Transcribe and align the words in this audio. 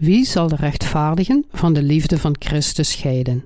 Wie 0.00 0.24
zal 0.24 0.48
de 0.48 0.56
rechtvaardigen 0.56 1.44
van 1.52 1.72
de 1.72 1.82
liefde 1.82 2.18
van 2.18 2.36
Christus 2.38 2.90
scheiden? 2.90 3.44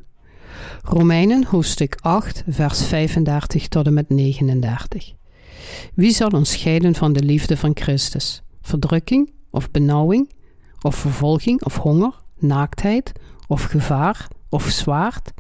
Romeinen 0.83 1.45
hoofdstuk 1.45 1.97
8, 2.01 2.45
vers 2.49 2.87
35 2.87 3.69
tot 3.69 3.87
en 3.87 3.95
met 3.95 4.09
39. 4.09 5.13
Wie 5.95 6.13
zal 6.13 6.29
ons 6.29 6.51
scheiden 6.51 6.95
van 6.95 7.13
de 7.13 7.23
liefde 7.23 7.57
van 7.57 7.71
Christus? 7.75 8.43
Verdrukking 8.63 9.33
of 9.51 9.71
benauwing, 9.71 10.31
of 10.83 10.95
vervolging 10.95 11.65
of 11.65 11.77
honger, 11.77 12.13
naaktheid 12.39 13.13
of 13.47 13.63
gevaar 13.63 14.29
of 14.49 14.69
zwaard? 14.69 15.33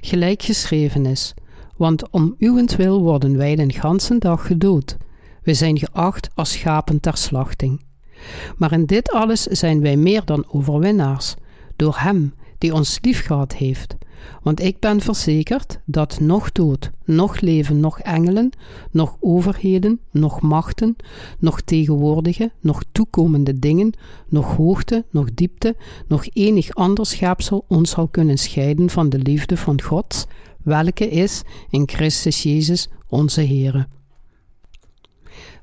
Gelijk 0.00 0.42
geschreven 0.42 1.06
is, 1.06 1.34
want 1.76 2.10
om 2.10 2.34
uwentwil 2.38 3.00
worden 3.02 3.36
wij 3.36 3.56
den 3.56 3.72
ganzen 3.72 4.18
dag 4.18 4.46
gedood. 4.46 4.96
We 5.42 5.54
zijn 5.54 5.78
geacht 5.78 6.28
als 6.34 6.52
schapen 6.52 7.00
ter 7.00 7.16
slachting. 7.16 7.86
Maar 8.56 8.72
in 8.72 8.84
dit 8.84 9.10
alles 9.10 9.42
zijn 9.42 9.80
wij 9.80 9.96
meer 9.96 10.24
dan 10.24 10.44
overwinnaars, 10.48 11.34
door 11.76 11.94
Hem 11.98 12.34
die 12.58 12.74
ons 12.74 12.98
liefgehad 13.02 13.54
heeft. 13.54 13.96
Want 14.42 14.60
ik 14.60 14.78
ben 14.80 15.00
verzekerd 15.00 15.80
dat 15.84 16.20
nog 16.20 16.52
dood, 16.52 16.90
nog 17.04 17.40
leven, 17.40 17.80
nog 17.80 18.00
engelen, 18.00 18.50
nog 18.90 19.16
overheden, 19.20 20.00
nog 20.10 20.40
machten, 20.40 20.96
nog 21.38 21.60
tegenwoordige, 21.60 22.52
nog 22.60 22.82
toekomende 22.92 23.58
dingen, 23.58 23.92
nog 24.28 24.56
hoogte, 24.56 25.04
nog 25.10 25.34
diepte, 25.34 25.76
nog 26.06 26.26
enig 26.32 26.74
ander 26.74 27.06
schepsel 27.06 27.64
ons 27.68 27.90
zal 27.90 28.08
kunnen 28.08 28.38
scheiden 28.38 28.90
van 28.90 29.08
de 29.08 29.18
liefde 29.18 29.56
van 29.56 29.82
God, 29.82 30.26
welke 30.62 31.08
is 31.08 31.42
in 31.70 31.88
Christus 31.88 32.42
Jezus 32.42 32.88
onze 33.08 33.40
Heere. 33.40 33.86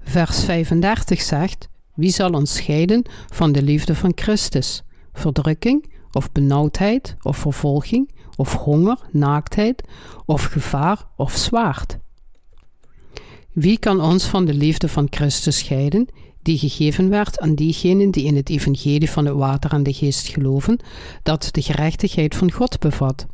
Vers 0.01 0.43
35 0.43 1.21
zegt: 1.21 1.69
Wie 1.95 2.11
zal 2.11 2.31
ons 2.31 2.55
scheiden 2.55 3.03
van 3.33 3.51
de 3.51 3.61
liefde 3.61 3.95
van 3.95 4.11
Christus? 4.15 4.83
Verdrukking, 5.13 5.85
of 6.11 6.31
benauwdheid, 6.31 7.15
of 7.21 7.37
vervolging, 7.37 8.09
of 8.35 8.53
honger, 8.53 8.97
naaktheid, 9.11 9.83
of 10.25 10.43
gevaar, 10.43 11.07
of 11.17 11.35
zwaard? 11.35 11.97
Wie 13.51 13.77
kan 13.77 14.01
ons 14.01 14.25
van 14.25 14.45
de 14.45 14.53
liefde 14.53 14.87
van 14.87 15.07
Christus 15.09 15.57
scheiden, 15.57 16.07
die 16.41 16.57
gegeven 16.57 17.09
werd 17.09 17.39
aan 17.39 17.55
diegenen 17.55 18.11
die 18.11 18.25
in 18.25 18.35
het 18.35 18.49
evangelie 18.49 19.09
van 19.09 19.25
het 19.25 19.35
water 19.35 19.71
en 19.71 19.83
de 19.83 19.93
geest 19.93 20.27
geloven, 20.27 20.79
dat 21.23 21.49
de 21.51 21.61
gerechtigheid 21.61 22.35
van 22.35 22.51
God 22.51 22.79
bevat? 22.79 23.25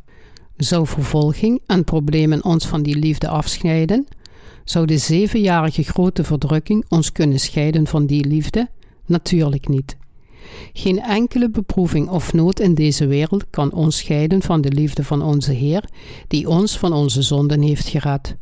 Zou 0.56 0.86
vervolging 0.86 1.60
en 1.66 1.84
problemen 1.84 2.44
ons 2.44 2.66
van 2.66 2.82
die 2.82 2.96
liefde 2.96 3.28
afscheiden? 3.28 4.06
Zou 4.64 4.86
de 4.86 4.98
zevenjarige 4.98 5.82
grote 5.82 6.24
verdrukking 6.24 6.84
ons 6.88 7.12
kunnen 7.12 7.40
scheiden 7.40 7.86
van 7.86 8.06
die 8.06 8.24
liefde? 8.26 8.68
Natuurlijk 9.06 9.68
niet. 9.68 9.96
Geen 10.72 11.00
enkele 11.00 11.50
beproeving 11.50 12.08
of 12.08 12.32
nood 12.32 12.60
in 12.60 12.74
deze 12.74 13.06
wereld 13.06 13.44
kan 13.50 13.72
ons 13.72 13.96
scheiden 13.96 14.42
van 14.42 14.60
de 14.60 14.72
liefde 14.72 15.04
van 15.04 15.22
onze 15.22 15.52
Heer, 15.52 15.84
die 16.28 16.48
ons 16.48 16.78
van 16.78 16.92
onze 16.92 17.22
zonden 17.22 17.60
heeft 17.60 17.88
gered. 17.88 18.36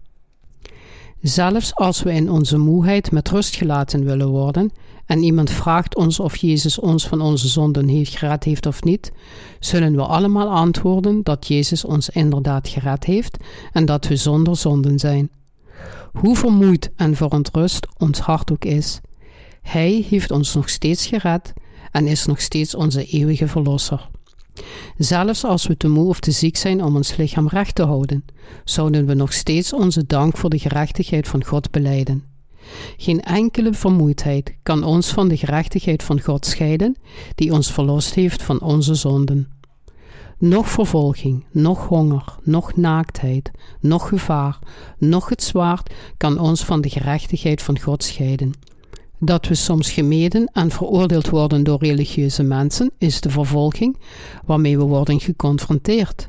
Zelfs 1.21 1.75
als 1.75 2.03
we 2.03 2.13
in 2.13 2.31
onze 2.31 2.59
moeheid 2.59 3.13
met 3.13 3.29
rust 3.29 3.57
gelaten 3.57 4.05
willen 4.05 4.29
worden 4.29 4.71
en 5.07 5.23
iemand 5.23 5.51
vraagt 5.51 5.97
ons 5.97 6.21
of 6.21 6.37
Jezus 6.37 6.79
ons 6.79 7.07
van 7.07 7.21
onze 7.21 7.49
zonden 7.49 7.89
heeft 7.89 8.17
gered 8.17 8.45
heeft 8.45 8.67
of 8.67 8.83
niet, 8.83 9.13
zullen 9.59 9.95
we 9.95 10.03
allemaal 10.03 10.49
antwoorden 10.49 11.23
dat 11.23 11.47
Jezus 11.47 11.85
ons 11.85 12.09
inderdaad 12.09 12.69
gered 12.69 13.05
heeft 13.05 13.37
en 13.73 13.85
dat 13.85 14.07
we 14.07 14.17
zonder 14.17 14.57
zonden 14.57 14.99
zijn. 14.99 15.31
Hoe 16.13 16.37
vermoeid 16.37 16.91
en 16.97 17.15
verontrust 17.17 17.87
ons 17.99 18.19
hart 18.19 18.53
ook 18.53 18.65
is, 18.65 19.01
Hij 19.63 20.07
heeft 20.09 20.31
ons 20.31 20.55
nog 20.55 20.69
steeds 20.69 21.07
gered 21.07 21.53
en 21.91 22.07
is 22.07 22.27
nog 22.27 22.41
steeds 22.41 22.75
onze 22.75 23.05
eeuwige 23.05 23.49
verlosser. 23.49 24.09
Zelfs 24.97 25.45
als 25.45 25.67
we 25.67 25.77
te 25.77 25.89
moe 25.89 26.09
of 26.09 26.21
te 26.21 26.31
ziek 26.31 26.57
zijn 26.57 26.85
om 26.85 26.97
ons 26.97 27.17
lichaam 27.17 27.49
recht 27.49 27.75
te 27.75 27.83
houden, 27.83 28.25
zouden 28.65 29.07
we 29.07 29.15
nog 29.15 29.33
steeds 29.33 29.73
onze 29.73 30.07
dank 30.07 30.37
voor 30.37 30.51
de 30.51 30.59
gerechtigheid 30.59 31.29
van 31.29 31.45
God 31.45 31.71
beleiden. 31.71 32.25
Geen 32.97 33.21
enkele 33.21 33.73
vermoeidheid 33.73 34.55
kan 34.63 34.85
ons 34.85 35.13
van 35.13 35.29
de 35.29 35.37
gerechtigheid 35.37 36.03
van 36.03 36.21
God 36.21 36.47
scheiden, 36.47 36.97
die 37.35 37.53
ons 37.53 37.73
verlost 37.73 38.15
heeft 38.15 38.43
van 38.43 38.61
onze 38.61 38.95
zonden. 38.95 39.60
Nog 40.41 40.71
vervolging, 40.71 41.45
nog 41.51 41.87
honger, 41.87 42.25
nog 42.43 42.77
naaktheid, 42.77 43.51
nog 43.81 44.09
gevaar, 44.09 44.59
nog 44.99 45.29
het 45.29 45.43
zwaard 45.43 45.95
kan 46.17 46.39
ons 46.39 46.65
van 46.65 46.81
de 46.81 46.89
gerechtigheid 46.89 47.63
van 47.63 47.81
God 47.81 48.03
scheiden. 48.03 48.53
Dat 49.19 49.47
we 49.47 49.55
soms 49.55 49.91
gemeden 49.91 50.51
en 50.53 50.71
veroordeeld 50.71 51.29
worden 51.29 51.63
door 51.63 51.79
religieuze 51.79 52.43
mensen 52.43 52.91
is 52.99 53.21
de 53.21 53.31
vervolging 53.31 53.97
waarmee 54.45 54.79
we 54.79 54.85
worden 54.85 55.21
geconfronteerd. 55.21 56.29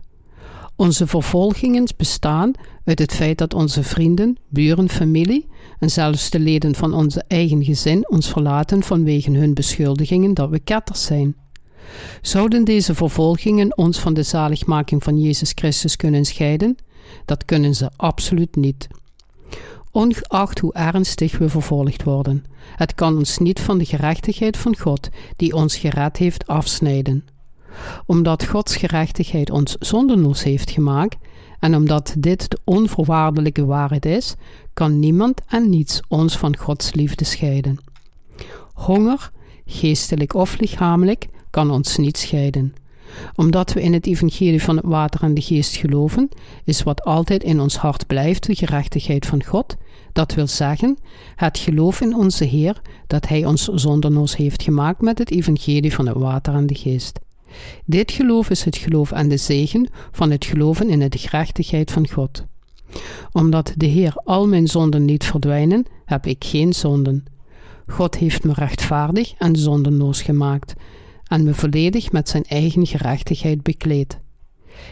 Onze 0.75 1.07
vervolgingen 1.07 1.87
bestaan 1.97 2.51
uit 2.85 2.99
het 2.99 3.13
feit 3.13 3.37
dat 3.37 3.53
onze 3.53 3.83
vrienden, 3.83 4.37
buren, 4.49 4.89
familie 4.89 5.47
en 5.79 5.89
zelfs 5.89 6.29
de 6.29 6.39
leden 6.39 6.75
van 6.75 6.93
onze 6.93 7.23
eigen 7.27 7.63
gezin 7.63 8.09
ons 8.09 8.29
verlaten 8.29 8.83
vanwege 8.83 9.31
hun 9.31 9.53
beschuldigingen 9.53 10.33
dat 10.33 10.49
we 10.49 10.59
ketters 10.59 11.03
zijn. 11.03 11.35
Zouden 12.21 12.63
deze 12.63 12.95
vervolgingen 12.95 13.77
ons 13.77 13.99
van 13.99 14.13
de 14.13 14.23
zaligmaking 14.23 15.03
van 15.03 15.21
Jezus 15.21 15.51
Christus 15.55 15.95
kunnen 15.95 16.25
scheiden? 16.25 16.75
Dat 17.25 17.45
kunnen 17.45 17.75
ze 17.75 17.89
absoluut 17.95 18.55
niet. 18.55 18.87
Ongeacht 19.91 20.59
hoe 20.59 20.73
ernstig 20.73 21.37
we 21.37 21.49
vervolgd 21.49 22.03
worden, 22.03 22.45
het 22.75 22.95
kan 22.95 23.17
ons 23.17 23.37
niet 23.37 23.59
van 23.59 23.77
de 23.77 23.85
gerechtigheid 23.85 24.57
van 24.57 24.77
God, 24.77 25.09
die 25.35 25.53
ons 25.53 25.77
gered 25.77 26.17
heeft, 26.17 26.47
afsnijden. 26.47 27.25
Omdat 28.05 28.45
Gods 28.45 28.75
gerechtigheid 28.75 29.49
ons 29.49 29.75
zondenloos 29.79 30.43
heeft 30.43 30.71
gemaakt, 30.71 31.17
en 31.59 31.75
omdat 31.75 32.15
dit 32.17 32.49
de 32.49 32.59
onvoorwaardelijke 32.63 33.65
waarheid 33.65 34.05
is, 34.05 34.35
kan 34.73 34.99
niemand 34.99 35.41
en 35.47 35.69
niets 35.69 36.01
ons 36.07 36.37
van 36.37 36.57
Gods 36.57 36.93
liefde 36.93 37.25
scheiden. 37.25 37.79
Honger, 38.73 39.31
geestelijk 39.65 40.33
of 40.33 40.59
lichamelijk, 40.59 41.27
kan 41.51 41.71
ons 41.71 41.97
niet 41.97 42.17
scheiden. 42.17 42.73
Omdat 43.35 43.73
we 43.73 43.81
in 43.81 43.93
het 43.93 44.05
evangelie 44.05 44.63
van 44.63 44.75
het 44.75 44.85
water 44.85 45.23
en 45.23 45.33
de 45.33 45.41
geest 45.41 45.75
geloven, 45.75 46.29
is 46.63 46.83
wat 46.83 47.03
altijd 47.03 47.43
in 47.43 47.59
ons 47.59 47.75
hart 47.75 48.07
blijft 48.07 48.45
de 48.45 48.55
gerechtigheid 48.55 49.25
van 49.25 49.43
God, 49.43 49.77
dat 50.13 50.33
wil 50.33 50.47
zeggen, 50.47 50.97
het 51.35 51.57
geloof 51.57 52.01
in 52.01 52.15
onze 52.15 52.45
Heer, 52.45 52.81
dat 53.07 53.27
Hij 53.27 53.45
ons 53.45 53.63
zonderloos 53.63 54.35
heeft 54.35 54.63
gemaakt 54.63 55.01
met 55.01 55.17
het 55.17 55.31
evangelie 55.31 55.93
van 55.93 56.07
het 56.07 56.17
water 56.17 56.53
en 56.53 56.67
de 56.67 56.75
geest. 56.75 57.19
Dit 57.85 58.11
geloof 58.11 58.49
is 58.49 58.63
het 58.63 58.77
geloof 58.77 59.13
aan 59.13 59.27
de 59.27 59.37
zegen 59.37 59.89
van 60.11 60.31
het 60.31 60.45
geloven 60.45 60.89
in 60.89 61.09
de 61.09 61.17
gerechtigheid 61.17 61.91
van 61.91 62.09
God. 62.09 62.45
Omdat 63.31 63.73
de 63.77 63.85
Heer 63.85 64.13
al 64.23 64.47
mijn 64.47 64.67
zonden 64.67 65.05
niet 65.05 65.23
verdwijnen, 65.23 65.85
heb 66.05 66.25
ik 66.25 66.43
geen 66.43 66.73
zonden. 66.73 67.25
God 67.87 68.17
heeft 68.17 68.43
me 68.43 68.53
rechtvaardig 68.53 69.33
en 69.37 69.55
zondenloos 69.55 70.21
gemaakt 70.21 70.73
en 71.31 71.43
me 71.43 71.53
volledig 71.53 72.11
met 72.11 72.29
zijn 72.29 72.43
eigen 72.43 72.87
gerechtigheid 72.87 73.63
bekleed. 73.63 74.19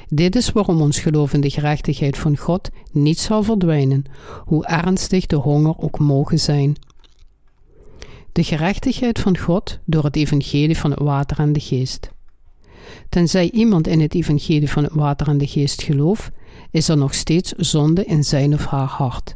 Dit 0.08 0.36
is 0.36 0.52
waarom 0.52 0.82
ons 0.82 1.00
geloof 1.00 1.34
in 1.34 1.42
de 1.42 1.50
gerechtigheid 1.50 2.18
van 2.18 2.38
God 2.38 2.70
niet 2.92 3.20
zal 3.20 3.44
verdwijnen, 3.44 4.04
hoe 4.46 4.66
ernstig 4.66 5.26
de 5.26 5.36
honger 5.36 5.78
ook 5.78 6.00
mogen 6.00 6.40
zijn. 6.40 6.76
De 8.32 8.44
gerechtigheid 8.44 9.20
van 9.20 9.38
God 9.38 9.80
door 9.86 10.04
het 10.04 10.16
evangelie 10.16 10.78
van 10.78 10.92
het 10.92 11.00
water 11.00 11.40
en 11.40 11.54
de 11.54 11.60
geest. 11.60 12.12
Tenzij 13.10 13.52
iemand 13.52 13.88
in 13.88 14.00
het 14.00 14.16
evangelie 14.16 14.70
van 14.70 14.84
het 14.84 14.94
water 14.94 15.28
en 15.28 15.38
de 15.38 15.48
geest 15.48 15.82
gelooft, 15.82 16.32
is 16.72 16.90
er 16.90 16.98
nog 16.98 17.14
steeds 17.14 17.52
zonde 17.52 18.06
in 18.06 18.24
zijn 18.24 18.54
of 18.54 18.66
haar 18.66 18.88
hart. 18.88 19.36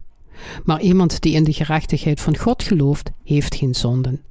Maar 0.64 0.82
iemand 0.82 1.22
die 1.22 1.34
in 1.34 1.44
de 1.44 1.54
gerechtigheid 1.54 2.22
van 2.22 2.38
God 2.38 2.64
gelooft, 2.64 3.12
heeft 3.24 3.56
geen 3.56 3.76
zonden. 3.76 4.22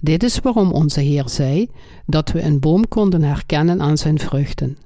Dit 0.00 0.22
is 0.22 0.38
waarom 0.38 0.72
onze 0.72 1.00
Heer 1.00 1.28
zei 1.28 1.70
dat 2.06 2.32
we 2.32 2.42
een 2.42 2.60
boom 2.60 2.88
konden 2.88 3.22
herkennen 3.22 3.80
aan 3.82 3.98
zijn 3.98 4.18
vruchten. 4.18 4.78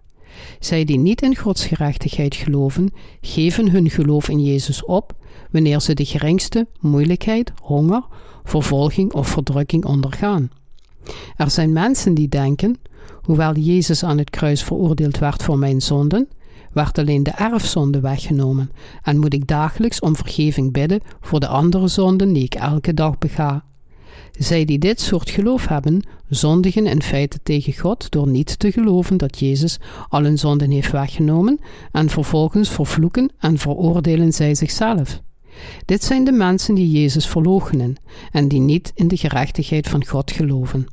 Zij 0.59 0.85
die 0.85 0.99
niet 0.99 1.23
in 1.23 1.37
Gods 1.37 1.67
gerechtigheid 1.67 2.35
geloven, 2.35 2.93
geven 3.21 3.71
hun 3.71 3.91
geloof 3.91 4.29
in 4.29 4.45
Jezus 4.45 4.85
op 4.85 5.15
wanneer 5.51 5.81
ze 5.81 5.95
de 5.95 6.05
geringste 6.05 6.67
moeilijkheid, 6.81 7.53
honger, 7.63 8.03
vervolging 8.45 9.13
of 9.13 9.29
verdrukking 9.29 9.85
ondergaan. 9.85 10.51
Er 11.37 11.51
zijn 11.51 11.73
mensen 11.73 12.15
die 12.15 12.29
denken: 12.29 12.79
hoewel 13.23 13.55
Jezus 13.55 14.05
aan 14.05 14.19
het 14.19 14.31
kruis 14.31 14.63
veroordeeld 14.63 15.19
werd 15.19 15.43
voor 15.43 15.59
mijn 15.59 15.81
zonden, 15.81 16.29
werd 16.73 16.99
alleen 16.99 17.23
de 17.23 17.31
erfzonde 17.31 18.01
weggenomen 18.01 18.71
en 19.03 19.19
moet 19.19 19.35
ik 19.35 19.47
dagelijks 19.47 20.01
om 20.01 20.17
vergeving 20.17 20.73
bidden 20.73 21.01
voor 21.21 21.41
de 21.41 21.49
andere 21.49 21.89
zonden 21.89 22.33
die 22.33 22.45
ik 22.45 22.55
elke 22.55 22.95
dag 22.95 23.19
bega. 23.19 23.65
Zij 24.39 24.65
die 24.65 24.79
dit 24.79 25.01
soort 25.01 25.31
geloof 25.31 25.67
hebben, 25.67 26.03
zondigen 26.29 26.87
in 26.87 27.03
feite 27.03 27.39
tegen 27.43 27.73
God 27.73 28.11
door 28.11 28.29
niet 28.29 28.59
te 28.59 28.73
geloven 28.73 29.17
dat 29.17 29.39
Jezus 29.39 29.79
al 30.09 30.23
hun 30.23 30.39
zonden 30.39 30.71
heeft 30.71 30.93
weggenomen 30.93 31.59
en 31.93 32.09
vervolgens 32.09 32.69
vervloeken 32.69 33.31
en 33.39 33.59
veroordelen 33.59 34.33
zij 34.33 34.55
zichzelf. 34.55 35.21
Dit 35.85 36.05
zijn 36.05 36.25
de 36.25 36.33
mensen 36.33 36.75
die 36.75 36.91
Jezus 36.91 37.27
verloochenen 37.27 37.97
en 38.33 38.49
die 38.49 38.61
niet 38.61 38.93
in 38.95 39.09
de 39.09 39.17
gerechtigheid 39.17 39.89
van 39.89 40.07
God 40.07 40.31
geloven. 40.31 40.87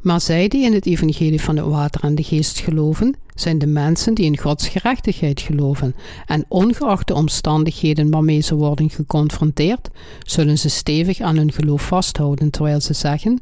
Maar 0.00 0.20
zij 0.20 0.48
die 0.48 0.64
in 0.64 0.72
het 0.72 0.86
evangelie 0.86 1.40
van 1.40 1.56
het 1.56 1.66
water 1.66 2.02
en 2.02 2.14
de 2.14 2.22
geest 2.22 2.58
geloven, 2.58 3.16
zijn 3.34 3.58
de 3.58 3.66
mensen 3.66 4.14
die 4.14 4.24
in 4.24 4.38
Gods 4.38 4.68
gerechtigheid 4.68 5.40
geloven. 5.40 5.94
En 6.26 6.44
ongeacht 6.48 7.06
de 7.06 7.14
omstandigheden 7.14 8.10
waarmee 8.10 8.40
ze 8.40 8.54
worden 8.54 8.90
geconfronteerd, 8.90 9.88
zullen 10.22 10.58
ze 10.58 10.68
stevig 10.68 11.20
aan 11.20 11.36
hun 11.36 11.52
geloof 11.52 11.86
vasthouden, 11.86 12.50
terwijl 12.50 12.80
ze 12.80 12.92
zeggen: 12.92 13.40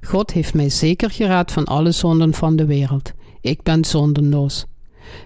God 0.00 0.32
heeft 0.32 0.54
mij 0.54 0.68
zeker 0.68 1.10
geraad 1.10 1.52
van 1.52 1.64
alle 1.64 1.92
zonden 1.92 2.34
van 2.34 2.56
de 2.56 2.66
wereld. 2.66 3.12
Ik 3.40 3.62
ben 3.62 3.84
zondenloos. 3.84 4.66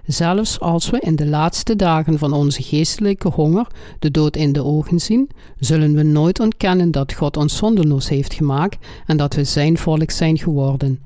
Zelfs 0.06 0.60
als 0.60 0.90
we 0.90 1.00
in 1.00 1.16
de 1.16 1.26
laatste 1.26 1.76
dagen 1.76 2.18
van 2.18 2.32
onze 2.32 2.62
geestelijke 2.62 3.28
honger 3.28 3.66
de 3.98 4.10
dood 4.10 4.36
in 4.36 4.52
de 4.52 4.64
ogen 4.64 5.00
zien, 5.00 5.30
zullen 5.58 5.94
we 5.94 6.02
nooit 6.02 6.40
ontkennen 6.40 6.90
dat 6.90 7.12
God 7.12 7.36
ons 7.36 7.56
zondeloos 7.56 8.08
heeft 8.08 8.34
gemaakt 8.34 8.86
en 9.06 9.16
dat 9.16 9.34
we 9.34 9.44
zijn 9.44 9.78
volk 9.78 10.10
zijn 10.10 10.38
geworden. 10.38 11.00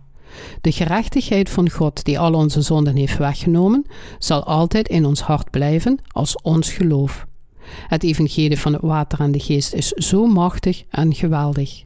De 0.61 0.73
gerechtigheid 0.73 1.51
van 1.51 1.71
God, 1.71 2.05
die 2.05 2.19
al 2.19 2.35
onze 2.35 2.61
zonden 2.61 2.97
heeft 2.97 3.19
weggenomen, 3.19 3.87
zal 4.19 4.45
altijd 4.45 4.89
in 4.89 5.05
ons 5.05 5.21
hart 5.21 5.51
blijven 5.51 5.99
als 6.07 6.43
ons 6.43 6.73
geloof. 6.73 7.27
Het 7.89 8.03
evangelie 8.03 8.59
van 8.59 8.73
het 8.73 8.83
water 8.83 9.21
en 9.21 9.33
de 9.33 9.41
geest 9.41 9.75
is 9.75 9.89
zo 9.89 10.27
machtig 10.27 10.85
en 10.91 11.15
geweldig. 11.15 11.85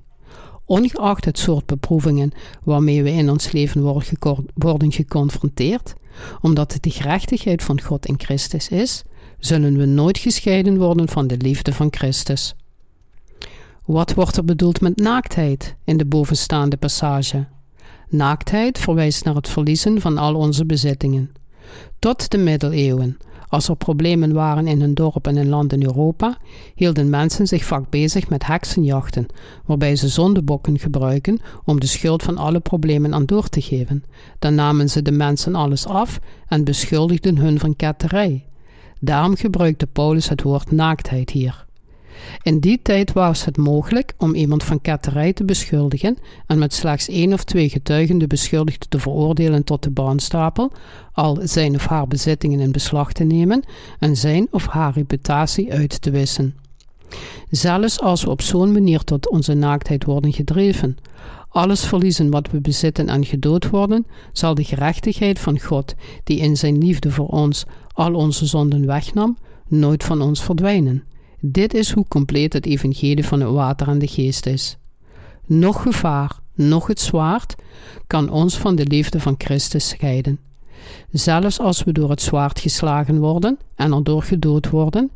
Ongeacht 0.65 1.25
het 1.25 1.39
soort 1.39 1.67
beproevingen 1.67 2.33
waarmee 2.65 3.03
we 3.03 3.11
in 3.11 3.31
ons 3.31 3.53
leven 3.53 3.83
worden 4.55 4.93
geconfronteerd, 4.93 5.95
omdat 6.41 6.73
het 6.73 6.83
de 6.83 6.91
gerechtigheid 6.91 7.63
van 7.63 7.81
God 7.81 8.07
in 8.07 8.15
Christus 8.19 8.69
is, 8.69 9.03
zullen 9.39 9.77
we 9.77 9.85
nooit 9.85 10.19
gescheiden 10.19 10.79
worden 10.79 11.09
van 11.09 11.27
de 11.27 11.37
liefde 11.37 11.73
van 11.73 11.89
Christus. 11.91 12.55
Wat 13.85 14.15
wordt 14.15 14.37
er 14.37 14.45
bedoeld 14.45 14.81
met 14.81 14.97
naaktheid 14.97 15.75
in 15.85 15.97
de 15.97 16.05
bovenstaande 16.05 16.77
passage? 16.77 17.47
Naaktheid 18.09 18.79
verwijst 18.79 19.25
naar 19.25 19.35
het 19.35 19.49
verliezen 19.49 20.01
van 20.01 20.19
al 20.19 20.35
onze 20.35 20.67
bezittingen. 20.67 21.33
Tot 21.99 22.31
de 22.31 22.39
middeleeuwen 22.39 23.19
als 23.51 23.69
er 23.69 23.77
problemen 23.77 24.33
waren 24.33 24.67
in 24.67 24.81
hun 24.81 24.95
dorp 24.95 25.27
en 25.27 25.37
in 25.37 25.49
land 25.49 25.73
in 25.73 25.83
Europa, 25.83 26.39
hielden 26.75 27.11
mensen 27.11 27.47
zich 27.47 27.65
vaak 27.65 27.91
bezig 27.91 28.29
met 28.29 28.47
heksenjachten, 28.47 29.27
waarbij 29.65 29.97
ze 29.97 30.09
zondebokken 30.09 30.79
gebruiken 30.79 31.39
om 31.65 31.81
de 31.81 31.87
schuld 31.87 32.23
van 32.23 32.39
alle 32.39 32.61
problemen 32.61 33.15
aan 33.15 33.25
door 33.27 33.49
te 33.49 33.61
geven. 33.61 34.05
Dan 34.39 34.55
namen 34.55 34.89
ze 34.89 35.03
de 35.03 35.13
mensen 35.13 35.55
alles 35.55 35.87
af 35.87 36.21
en 36.49 36.65
beschuldigden 36.65 37.37
hun 37.37 37.59
van 37.59 37.77
ketterij. 37.77 38.45
Daarom 39.01 39.37
gebruikte 39.37 39.87
Paulus 39.87 40.29
het 40.29 40.43
woord 40.43 40.71
naaktheid 40.71 41.31
hier. 41.31 41.69
In 42.43 42.59
die 42.59 42.81
tijd 42.83 43.13
was 43.13 43.45
het 43.45 43.57
mogelijk 43.57 44.15
om 44.19 44.35
iemand 44.35 44.65
van 44.65 44.81
ketterij 44.81 45.33
te 45.33 45.45
beschuldigen 45.45 46.17
en 46.47 46.59
met 46.59 46.75
slechts 46.75 47.09
één 47.09 47.33
of 47.33 47.45
twee 47.45 47.69
getuigen 47.69 48.19
de 48.19 48.27
beschuldigde 48.27 48.87
te 48.89 48.99
veroordelen 48.99 49.65
tot 49.65 49.83
de 49.83 49.91
baanstapel, 49.91 50.73
al 51.13 51.39
zijn 51.43 51.75
of 51.75 51.87
haar 51.87 52.07
bezittingen 52.07 52.61
in 52.61 52.73
beslag 52.73 53.13
te 53.13 53.25
nemen 53.25 53.63
en 53.99 54.17
zijn 54.17 54.49
of 54.51 54.67
haar 54.67 54.93
reputatie 54.93 55.73
uit 55.73 56.03
te 56.03 56.11
wissen. 56.11 56.55
Zelfs 57.51 58.01
als 58.01 58.25
we 58.25 58.31
op 58.31 58.43
zo'n 58.43 58.73
manier 58.73 59.05
tot 59.05 59.31
onze 59.31 59.55
naaktheid 59.55 60.05
worden 60.05 60.33
gedreven, 60.33 60.97
alles 61.49 61.85
verliezen 61.85 62.31
wat 62.31 62.51
we 62.51 62.61
bezitten 62.61 63.09
en 63.09 63.25
gedood 63.25 63.71
worden, 63.71 64.07
zal 64.33 64.55
de 64.55 64.65
gerechtigheid 64.65 65.39
van 65.39 65.61
God, 65.61 65.95
die 66.25 66.39
in 66.39 66.57
zijn 66.57 66.79
liefde 66.79 67.11
voor 67.11 67.27
ons 67.27 67.65
al 67.93 68.15
onze 68.15 68.47
zonden 68.47 68.87
wegnam, 68.87 69.37
nooit 69.69 70.05
van 70.05 70.23
ons 70.23 70.43
verdwijnen. 70.43 71.05
Dit 71.43 71.75
is 71.75 71.93
hoe 71.93 72.05
compleet 72.09 72.53
het 72.53 72.67
evangelie 72.67 73.25
van 73.25 73.41
het 73.41 73.51
water 73.51 73.89
en 73.89 73.99
de 73.99 74.07
geest 74.07 74.47
is. 74.47 74.77
Nog 75.47 75.83
gevaar, 75.83 76.39
nog 76.55 76.87
het 76.87 77.01
zwaard 77.01 77.55
kan 78.07 78.31
ons 78.31 78.59
van 78.59 78.77
de 78.77 78.87
liefde 78.87 79.21
van 79.21 79.35
Christus 79.39 79.89
scheiden. 79.89 80.39
Zelfs 81.11 81.61
als 81.61 81.85
we 81.85 81.93
door 81.93 82.11
het 82.11 82.23
zwaard 82.23 82.61
geslagen 82.61 83.19
worden 83.19 83.59
en 83.75 83.93
erdoor 83.93 84.23
gedood 84.23 84.71
worden, 84.71 85.11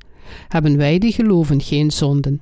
hebben 0.48 0.76
wij 0.76 0.98
die 0.98 1.12
geloven 1.12 1.60
geen 1.60 1.90
zonden. 1.90 2.40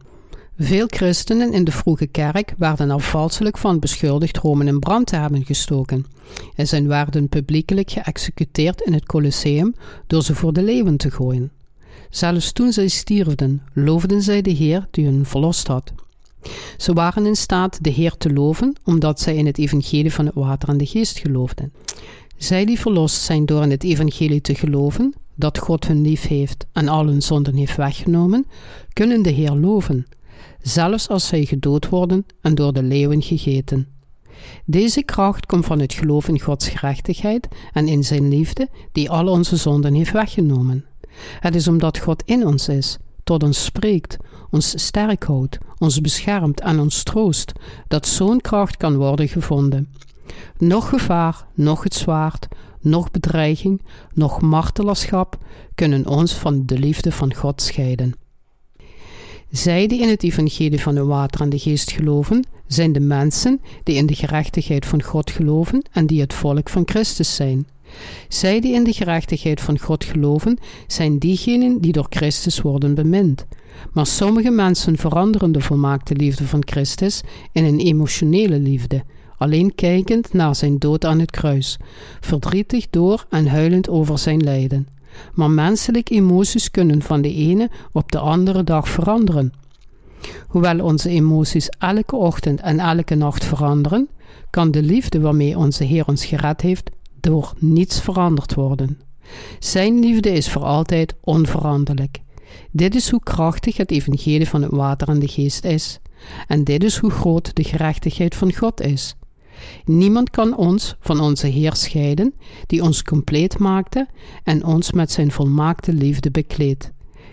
Veel 0.58 0.86
christenen 0.86 1.52
in 1.52 1.64
de 1.64 1.72
vroege 1.72 2.06
kerk 2.06 2.54
werden 2.58 2.90
er 2.90 3.00
valselijk 3.00 3.58
van 3.58 3.78
beschuldigd 3.78 4.36
Rome 4.36 4.64
in 4.64 4.78
brand 4.78 5.06
te 5.06 5.16
hebben 5.16 5.44
gestoken. 5.44 6.06
En 6.54 6.66
zij 6.66 6.86
werden 6.86 7.28
publiekelijk 7.28 7.90
geëxecuteerd 7.90 8.80
in 8.80 8.92
het 8.92 9.06
Colosseum 9.06 9.74
door 10.06 10.22
ze 10.22 10.34
voor 10.34 10.52
de 10.52 10.62
leeuwen 10.62 10.96
te 10.96 11.10
gooien. 11.10 11.50
Zelfs 12.12 12.52
toen 12.52 12.72
zij 12.72 12.88
stierfden, 12.88 13.62
loofden 13.72 14.22
zij 14.22 14.42
de 14.42 14.50
Heer 14.50 14.86
die 14.90 15.04
hun 15.04 15.26
verlost 15.26 15.66
had. 15.66 15.92
Ze 16.76 16.92
waren 16.92 17.26
in 17.26 17.36
staat 17.36 17.84
de 17.84 17.90
Heer 17.90 18.16
te 18.16 18.32
loven, 18.32 18.76
omdat 18.84 19.20
zij 19.20 19.34
in 19.36 19.46
het 19.46 19.58
evangelie 19.58 20.12
van 20.12 20.26
het 20.26 20.34
water 20.34 20.68
en 20.68 20.76
de 20.76 20.86
geest 20.86 21.18
geloofden. 21.18 21.72
Zij 22.36 22.64
die 22.64 22.80
verlost 22.80 23.20
zijn 23.20 23.46
door 23.46 23.62
in 23.62 23.70
het 23.70 23.84
evangelie 23.84 24.40
te 24.40 24.54
geloven, 24.54 25.14
dat 25.34 25.58
God 25.58 25.86
hun 25.86 26.00
lief 26.02 26.26
heeft 26.26 26.66
en 26.72 26.88
al 26.88 27.06
hun 27.06 27.22
zonden 27.22 27.54
heeft 27.54 27.76
weggenomen, 27.76 28.46
kunnen 28.92 29.22
de 29.22 29.30
Heer 29.30 29.52
loven, 29.52 30.06
zelfs 30.62 31.08
als 31.08 31.26
zij 31.26 31.44
gedood 31.44 31.88
worden 31.88 32.26
en 32.40 32.54
door 32.54 32.72
de 32.72 32.82
leeuwen 32.82 33.22
gegeten. 33.22 33.88
Deze 34.64 35.02
kracht 35.02 35.46
komt 35.46 35.64
van 35.64 35.80
het 35.80 35.92
geloof 35.92 36.28
in 36.28 36.40
Gods 36.40 36.68
gerechtigheid 36.68 37.48
en 37.72 37.88
in 37.88 38.04
zijn 38.04 38.28
liefde, 38.28 38.68
die 38.92 39.10
al 39.10 39.26
onze 39.28 39.56
zonden 39.56 39.94
heeft 39.94 40.12
weggenomen. 40.12 40.84
Het 41.40 41.54
is 41.54 41.68
omdat 41.68 41.98
God 41.98 42.22
in 42.26 42.46
ons 42.46 42.68
is, 42.68 42.98
tot 43.24 43.42
ons 43.42 43.64
spreekt, 43.64 44.16
ons 44.50 44.84
sterk 44.84 45.24
houdt, 45.24 45.58
ons 45.78 46.00
beschermt 46.00 46.60
en 46.60 46.80
ons 46.80 47.02
troost, 47.02 47.52
dat 47.88 48.06
zo'n 48.06 48.40
kracht 48.40 48.76
kan 48.76 48.96
worden 48.96 49.28
gevonden. 49.28 49.88
Nog 50.58 50.88
gevaar, 50.88 51.46
nog 51.54 51.82
het 51.82 51.94
zwaard, 51.94 52.48
nog 52.80 53.10
bedreiging, 53.10 53.82
nog 54.14 54.40
martelaarschap 54.40 55.38
kunnen 55.74 56.06
ons 56.06 56.32
van 56.32 56.66
de 56.66 56.78
liefde 56.78 57.12
van 57.12 57.34
God 57.34 57.62
scheiden. 57.62 58.14
Zij 59.50 59.86
die 59.86 60.00
in 60.00 60.08
het 60.08 60.22
evangelie 60.22 60.80
van 60.80 60.94
de 60.94 61.04
water 61.04 61.40
en 61.40 61.48
de 61.48 61.58
geest 61.58 61.90
geloven, 61.90 62.46
zijn 62.66 62.92
de 62.92 63.00
mensen 63.00 63.60
die 63.82 63.96
in 63.96 64.06
de 64.06 64.14
gerechtigheid 64.14 64.86
van 64.86 65.02
God 65.02 65.30
geloven 65.30 65.82
en 65.92 66.06
die 66.06 66.20
het 66.20 66.34
volk 66.34 66.68
van 66.68 66.82
Christus 66.84 67.34
zijn. 67.34 67.66
Zij 68.28 68.60
die 68.60 68.74
in 68.74 68.84
de 68.84 68.92
gerechtigheid 68.92 69.60
van 69.60 69.78
God 69.78 70.04
geloven, 70.04 70.58
zijn 70.86 71.18
diegenen 71.18 71.80
die 71.80 71.92
door 71.92 72.06
Christus 72.10 72.60
worden 72.60 72.94
bemind. 72.94 73.46
Maar 73.92 74.06
sommige 74.06 74.50
mensen 74.50 74.96
veranderen 74.96 75.52
de 75.52 75.60
volmaakte 75.60 76.14
liefde 76.14 76.46
van 76.46 76.62
Christus 76.66 77.20
in 77.52 77.64
een 77.64 77.78
emotionele 77.78 78.58
liefde, 78.58 79.02
alleen 79.36 79.74
kijkend 79.74 80.32
naar 80.32 80.56
zijn 80.56 80.78
dood 80.78 81.04
aan 81.04 81.18
het 81.18 81.30
kruis, 81.30 81.76
verdrietig 82.20 82.86
door 82.90 83.26
en 83.30 83.46
huilend 83.46 83.88
over 83.88 84.18
zijn 84.18 84.40
lijden. 84.40 84.88
Maar 85.34 85.50
menselijke 85.50 86.14
emoties 86.14 86.70
kunnen 86.70 87.02
van 87.02 87.22
de 87.22 87.34
ene 87.34 87.70
op 87.92 88.12
de 88.12 88.18
andere 88.18 88.64
dag 88.64 88.88
veranderen. 88.88 89.52
Hoewel 90.48 90.84
onze 90.84 91.08
emoties 91.08 91.68
elke 91.78 92.16
ochtend 92.16 92.60
en 92.60 92.78
elke 92.78 93.14
nacht 93.14 93.44
veranderen, 93.44 94.08
kan 94.50 94.70
de 94.70 94.82
liefde 94.82 95.20
waarmee 95.20 95.58
onze 95.58 95.84
Heer 95.84 96.06
ons 96.06 96.24
gered 96.24 96.60
heeft 96.60 96.90
door 97.22 97.52
niets 97.58 98.00
veranderd 98.00 98.54
worden. 98.54 99.00
Zijn 99.58 99.98
liefde 99.98 100.32
is 100.32 100.50
voor 100.50 100.64
altijd 100.64 101.14
onveranderlijk. 101.20 102.18
Dit 102.70 102.94
is 102.94 103.10
hoe 103.10 103.22
krachtig 103.22 103.76
het 103.76 103.90
evangelie 103.90 104.48
van 104.48 104.62
het 104.62 104.70
water 104.70 105.08
en 105.08 105.18
de 105.18 105.28
geest 105.28 105.64
is. 105.64 106.00
En 106.46 106.64
dit 106.64 106.84
is 106.84 106.96
hoe 106.96 107.10
groot 107.10 107.56
de 107.56 107.64
gerechtigheid 107.64 108.34
van 108.34 108.54
God 108.54 108.80
is. 108.80 109.14
Niemand 109.84 110.30
kan 110.30 110.56
ons 110.56 110.96
van 111.00 111.20
onze 111.20 111.46
Heer 111.46 111.74
scheiden, 111.74 112.34
die 112.66 112.82
ons 112.82 113.02
compleet 113.02 113.58
maakte 113.58 114.08
en 114.44 114.64
ons 114.64 114.92
met 114.92 115.10
zijn 115.10 115.30
volmaakte 115.30 115.92
liefde 115.92 116.30
bekleedt. 116.30 116.90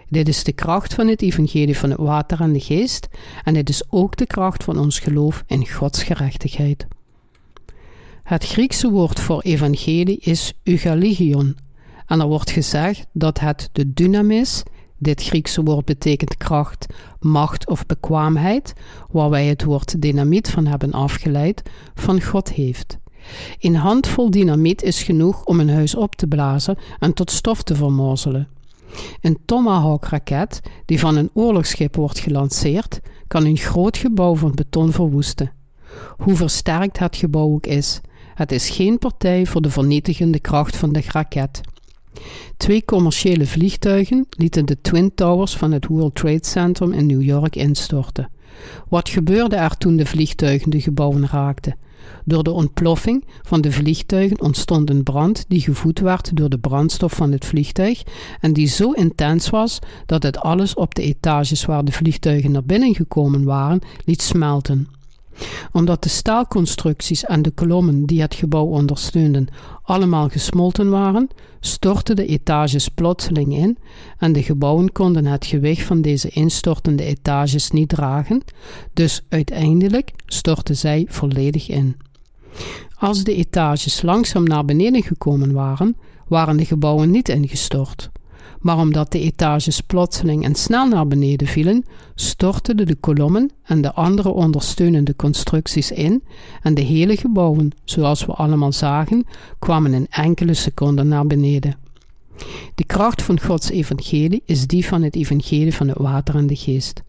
Dit 0.09 0.27
is 0.27 0.43
de 0.43 0.53
kracht 0.53 0.93
van 0.93 1.07
het 1.07 1.21
evangelie 1.21 1.77
van 1.77 1.89
het 1.89 1.99
water 1.99 2.41
en 2.41 2.53
de 2.53 2.59
geest, 2.59 3.07
en 3.43 3.53
dit 3.53 3.69
is 3.69 3.83
ook 3.89 4.15
de 4.15 4.25
kracht 4.25 4.63
van 4.63 4.79
ons 4.79 4.99
geloof 4.99 5.43
in 5.47 5.67
Gods 5.67 6.03
gerechtigheid. 6.03 6.87
Het 8.29 8.45
Griekse 8.45 8.89
woord 8.89 9.19
voor 9.19 9.41
evangelie 9.41 10.17
is 10.17 10.53
eugaligion. 10.63 11.57
En 12.05 12.19
er 12.19 12.27
wordt 12.27 12.51
gezegd 12.51 13.05
dat 13.13 13.39
het 13.39 13.69
de 13.71 13.93
dynamis, 13.93 14.63
dit 14.97 15.23
Griekse 15.23 15.63
woord 15.63 15.85
betekent 15.85 16.37
kracht, 16.37 16.85
macht 17.19 17.67
of 17.67 17.85
bekwaamheid, 17.85 18.73
waar 19.11 19.29
wij 19.29 19.45
het 19.45 19.63
woord 19.63 20.01
dynamiet 20.01 20.49
van 20.49 20.65
hebben 20.65 20.91
afgeleid, 20.91 21.61
van 21.95 22.21
God 22.21 22.53
heeft. 22.53 22.97
Een 23.59 23.75
handvol 23.75 24.29
dynamiet 24.31 24.81
is 24.81 25.03
genoeg 25.03 25.43
om 25.45 25.59
een 25.59 25.69
huis 25.69 25.95
op 25.95 26.15
te 26.15 26.27
blazen 26.27 26.77
en 26.99 27.13
tot 27.13 27.31
stof 27.31 27.63
te 27.63 27.75
vermorzelen. 27.75 28.47
Een 29.21 29.37
Tomahawk-raket 29.45 30.61
die 30.85 30.99
van 30.99 31.15
een 31.15 31.29
oorlogsschip 31.33 31.95
wordt 31.95 32.19
gelanceerd, 32.19 32.99
kan 33.27 33.45
een 33.45 33.57
groot 33.57 33.97
gebouw 33.97 34.35
van 34.35 34.51
beton 34.55 34.91
verwoesten. 34.91 35.51
Hoe 36.17 36.35
versterkt 36.35 36.99
het 36.99 37.15
gebouw 37.15 37.53
ook 37.53 37.65
is, 37.65 38.01
het 38.39 38.51
is 38.51 38.69
geen 38.69 38.97
partij 38.97 39.45
voor 39.45 39.61
de 39.61 39.69
vernietigende 39.69 40.39
kracht 40.39 40.75
van 40.75 40.91
de 40.91 41.01
raket. 41.11 41.61
Twee 42.57 42.85
commerciële 42.85 43.45
vliegtuigen 43.45 44.25
lieten 44.29 44.65
de 44.65 44.81
Twin 44.81 45.13
Towers 45.15 45.55
van 45.55 45.71
het 45.71 45.87
World 45.87 46.15
Trade 46.15 46.45
Center 46.45 46.93
in 46.93 47.05
New 47.05 47.21
York 47.21 47.55
instorten. 47.55 48.29
Wat 48.87 49.09
gebeurde 49.09 49.55
er 49.55 49.77
toen 49.77 49.95
de 49.95 50.05
vliegtuigen 50.05 50.69
de 50.69 50.81
gebouwen 50.81 51.27
raakten? 51.27 51.75
Door 52.25 52.43
de 52.43 52.51
ontploffing 52.51 53.25
van 53.41 53.61
de 53.61 53.71
vliegtuigen 53.71 54.41
ontstond 54.41 54.89
een 54.89 55.03
brand 55.03 55.45
die 55.47 55.61
gevoed 55.61 55.99
werd 55.99 56.35
door 56.35 56.49
de 56.49 56.59
brandstof 56.59 57.13
van 57.13 57.31
het 57.31 57.45
vliegtuig 57.45 58.03
en 58.39 58.53
die 58.53 58.67
zo 58.67 58.91
intens 58.91 59.49
was 59.49 59.79
dat 60.05 60.23
het 60.23 60.37
alles 60.37 60.73
op 60.73 60.95
de 60.95 61.01
etages 61.01 61.65
waar 61.65 61.85
de 61.85 61.91
vliegtuigen 61.91 62.51
naar 62.51 62.63
binnen 62.63 62.95
gekomen 62.95 63.43
waren 63.43 63.79
liet 64.05 64.21
smelten 64.21 64.87
omdat 65.71 66.03
de 66.03 66.09
staalconstructies 66.09 67.25
en 67.25 67.41
de 67.41 67.51
kolommen 67.51 68.05
die 68.05 68.21
het 68.21 68.35
gebouw 68.35 68.65
ondersteunden 68.65 69.47
allemaal 69.83 70.29
gesmolten 70.29 70.89
waren, 70.89 71.27
stortten 71.59 72.15
de 72.15 72.25
etages 72.25 72.87
plotseling 72.87 73.53
in 73.53 73.77
en 74.17 74.33
de 74.33 74.43
gebouwen 74.43 74.91
konden 74.91 75.25
het 75.25 75.45
gewicht 75.45 75.85
van 75.85 76.01
deze 76.01 76.29
instortende 76.29 77.03
etages 77.03 77.71
niet 77.71 77.89
dragen, 77.89 78.43
dus 78.93 79.25
uiteindelijk 79.29 80.11
stortten 80.25 80.75
zij 80.75 81.05
volledig 81.09 81.69
in. 81.69 81.97
Als 82.95 83.23
de 83.23 83.35
etages 83.35 84.01
langzaam 84.01 84.43
naar 84.43 84.65
beneden 84.65 85.03
gekomen 85.03 85.53
waren, 85.53 85.97
waren 86.27 86.57
de 86.57 86.65
gebouwen 86.65 87.11
niet 87.11 87.29
ingestort 87.29 88.09
maar 88.59 88.77
omdat 88.77 89.11
de 89.11 89.19
etages 89.19 89.81
plotseling 89.81 90.43
en 90.43 90.55
snel 90.55 90.87
naar 90.87 91.07
beneden 91.07 91.47
vielen, 91.47 91.85
stortten 92.15 92.77
de 92.77 92.95
kolommen 92.95 93.51
en 93.63 93.81
de 93.81 93.93
andere 93.93 94.29
ondersteunende 94.29 95.15
constructies 95.15 95.91
in 95.91 96.23
en 96.61 96.73
de 96.73 96.81
hele 96.81 97.17
gebouwen, 97.17 97.71
zoals 97.83 98.25
we 98.25 98.31
allemaal 98.31 98.73
zagen, 98.73 99.25
kwamen 99.59 99.93
in 99.93 100.07
enkele 100.09 100.53
seconden 100.53 101.07
naar 101.07 101.27
beneden. 101.27 101.75
De 102.75 102.83
kracht 102.83 103.21
van 103.21 103.39
Gods 103.39 103.69
evangelie 103.69 104.41
is 104.45 104.67
die 104.67 104.85
van 104.85 105.01
het 105.01 105.15
evangelie 105.15 105.73
van 105.73 105.87
het 105.87 105.97
water 105.97 106.35
en 106.35 106.47
de 106.47 106.55
geest. 106.55 107.01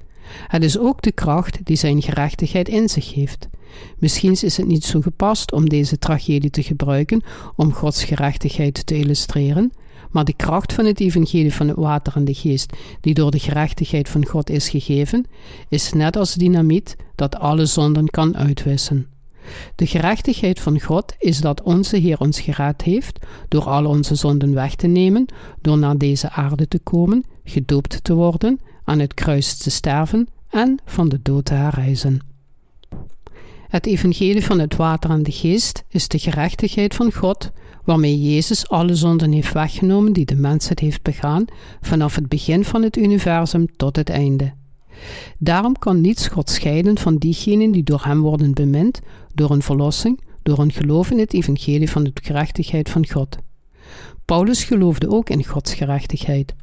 Het 0.47 0.65
is 0.65 0.79
ook 0.79 1.03
de 1.03 1.13
kracht 1.13 1.59
die 1.65 1.77
zijn 1.77 2.03
gerechtigheid 2.03 2.69
in 2.69 2.89
zich 2.89 3.15
heeft. 3.15 3.49
Misschien 3.99 4.33
is 4.33 4.57
het 4.57 4.67
niet 4.67 4.85
zo 4.85 5.01
gepast 5.01 5.53
om 5.53 5.69
deze 5.69 5.99
tragedie 5.99 6.51
te 6.51 6.63
gebruiken 6.63 7.23
om 7.57 7.73
Gods 7.73 8.05
gerechtigheid 8.05 8.87
te 8.87 8.95
illustreren, 8.95 9.73
maar 10.11 10.25
de 10.25 10.35
kracht 10.35 10.73
van 10.73 10.85
het 10.85 11.01
evangelie 11.01 11.55
van 11.55 11.69
het 11.69 11.77
water 11.77 12.17
en 12.17 12.25
de 12.25 12.35
geest, 12.35 12.73
die 13.01 13.15
door 13.15 13.31
de 13.31 13.39
gerechtigheid 13.39 14.09
van 14.09 14.27
God 14.27 14.51
is 14.51 14.69
gegeven, 14.69 15.27
is 15.69 15.93
net 15.93 16.17
als 16.17 16.35
dynamiet 16.35 16.97
dat 17.15 17.39
alle 17.39 17.67
zonden 17.67 18.09
kan 18.09 18.37
uitwissen. 18.37 19.07
De 19.75 19.87
gerechtigheid 19.87 20.61
van 20.61 20.81
God 20.81 21.15
is 21.19 21.41
dat 21.41 21.63
onze 21.63 21.97
Heer 21.97 22.19
ons 22.19 22.41
gered 22.41 22.83
heeft 22.83 23.19
door 23.49 23.65
al 23.65 23.85
onze 23.87 24.15
zonden 24.15 24.55
weg 24.55 24.75
te 24.75 24.87
nemen, 24.87 25.27
door 25.61 25.79
naar 25.79 25.99
deze 25.99 26.31
aarde 26.31 26.69
te 26.69 26.79
komen, 26.79 27.25
gedoopt 27.45 28.05
te 28.05 28.15
worden, 28.15 28.61
aan 28.85 28.99
het 28.99 29.15
kruis 29.15 29.57
te 29.57 29.71
sterven 29.71 30.29
en 30.49 30.79
van 30.85 31.09
de 31.09 31.19
dood 31.23 31.45
te 31.45 31.55
herrijzen. 31.55 32.21
Het 33.69 33.87
evangelie 33.87 34.45
van 34.45 34.59
het 34.59 34.77
water 34.77 35.11
en 35.11 35.23
de 35.23 35.33
geest 35.33 35.85
is 35.89 36.09
de 36.09 36.19
gerechtigheid 36.19 36.95
van 36.95 37.13
God 37.13 37.51
waarmee 37.91 38.21
Jezus 38.21 38.69
alle 38.69 38.95
zonden 38.95 39.33
heeft 39.33 39.53
weggenomen 39.53 40.13
die 40.13 40.25
de 40.25 40.35
mensheid 40.35 40.79
heeft 40.79 41.03
begaan, 41.03 41.45
vanaf 41.81 42.15
het 42.15 42.29
begin 42.29 42.65
van 42.65 42.83
het 42.83 42.97
universum 42.97 43.77
tot 43.77 43.97
het 43.97 44.09
einde. 44.09 44.53
Daarom 45.39 45.79
kan 45.79 46.01
niets 46.01 46.29
God 46.29 46.51
scheiden 46.51 46.99
van 46.99 47.17
diegenen 47.17 47.71
die 47.71 47.83
door 47.83 48.05
hem 48.05 48.21
worden 48.21 48.55
bemind, 48.55 49.01
door 49.35 49.51
een 49.51 49.63
verlossing, 49.63 50.21
door 50.43 50.59
een 50.59 50.73
geloof 50.73 51.11
in 51.11 51.19
het 51.19 51.33
evangelie 51.33 51.91
van 51.91 52.05
de 52.05 52.11
gerechtigheid 52.15 52.91
van 52.91 53.09
God. 53.09 53.37
Paulus 54.25 54.65
geloofde 54.65 55.09
ook 55.09 55.31
in 55.31 55.45
Gods 55.45 55.75
gerechtigheid. 55.75 56.55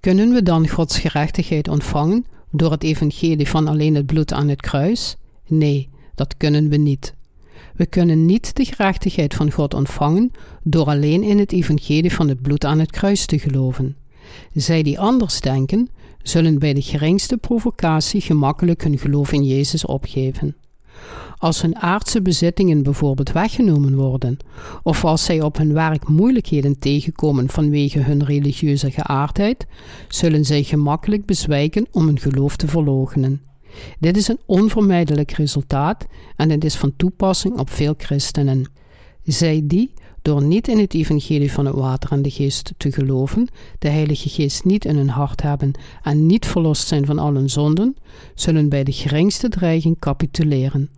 Kunnen 0.00 0.32
we 0.32 0.42
dan 0.42 0.68
Gods 0.68 0.98
gerechtigheid 0.98 1.68
ontvangen 1.68 2.26
door 2.50 2.70
het 2.70 2.82
evangelie 2.82 3.48
van 3.48 3.68
alleen 3.68 3.94
het 3.94 4.06
bloed 4.06 4.32
aan 4.32 4.48
het 4.48 4.60
kruis? 4.60 5.16
Nee, 5.46 5.88
dat 6.14 6.36
kunnen 6.36 6.68
we 6.68 6.76
niet. 6.76 7.14
We 7.76 7.86
kunnen 7.86 8.26
niet 8.26 8.56
de 8.56 8.64
gerechtigheid 8.64 9.34
van 9.34 9.50
God 9.50 9.74
ontvangen 9.74 10.30
door 10.62 10.86
alleen 10.86 11.22
in 11.22 11.38
het 11.38 11.52
evangelie 11.52 12.12
van 12.12 12.28
het 12.28 12.42
bloed 12.42 12.64
aan 12.64 12.78
het 12.78 12.90
kruis 12.90 13.26
te 13.26 13.38
geloven. 13.38 13.96
Zij 14.54 14.82
die 14.82 15.00
anders 15.00 15.40
denken, 15.40 15.88
zullen 16.22 16.58
bij 16.58 16.74
de 16.74 16.82
geringste 16.82 17.36
provocatie 17.36 18.20
gemakkelijk 18.20 18.82
hun 18.82 18.98
geloof 18.98 19.32
in 19.32 19.44
Jezus 19.44 19.86
opgeven. 19.86 20.56
Als 21.36 21.62
hun 21.62 21.76
aardse 21.76 22.22
bezittingen 22.22 22.82
bijvoorbeeld 22.82 23.32
weggenomen 23.32 23.94
worden, 23.94 24.36
of 24.82 25.04
als 25.04 25.24
zij 25.24 25.40
op 25.40 25.56
hun 25.56 25.72
werk 25.72 26.08
moeilijkheden 26.08 26.78
tegenkomen 26.78 27.48
vanwege 27.48 27.98
hun 27.98 28.24
religieuze 28.24 28.90
geaardheid, 28.90 29.66
zullen 30.08 30.44
zij 30.44 30.62
gemakkelijk 30.62 31.26
bezwijken 31.26 31.86
om 31.90 32.06
hun 32.06 32.18
geloof 32.18 32.56
te 32.56 32.68
verloochenen. 32.68 33.51
Dit 33.98 34.16
is 34.16 34.28
een 34.28 34.40
onvermijdelijk 34.46 35.30
resultaat 35.30 36.06
en 36.36 36.50
het 36.50 36.64
is 36.64 36.76
van 36.76 36.92
toepassing 36.96 37.58
op 37.58 37.70
veel 37.70 37.94
christenen. 37.96 38.70
Zij 39.22 39.60
die, 39.64 39.92
door 40.22 40.42
niet 40.42 40.68
in 40.68 40.78
het 40.78 40.94
evangelie 40.94 41.52
van 41.52 41.66
het 41.66 41.74
water 41.74 42.12
en 42.12 42.22
de 42.22 42.30
geest 42.30 42.72
te 42.76 42.92
geloven, 42.92 43.48
de 43.78 43.88
Heilige 43.88 44.28
Geest 44.28 44.64
niet 44.64 44.84
in 44.84 44.96
hun 44.96 45.08
hart 45.08 45.42
hebben 45.42 45.72
en 46.02 46.26
niet 46.26 46.46
verlost 46.46 46.86
zijn 46.86 47.06
van 47.06 47.18
al 47.18 47.34
hun 47.34 47.50
zonden, 47.50 47.96
zullen 48.34 48.68
bij 48.68 48.84
de 48.84 48.92
geringste 48.92 49.48
dreiging 49.48 49.98
capituleren. 49.98 50.90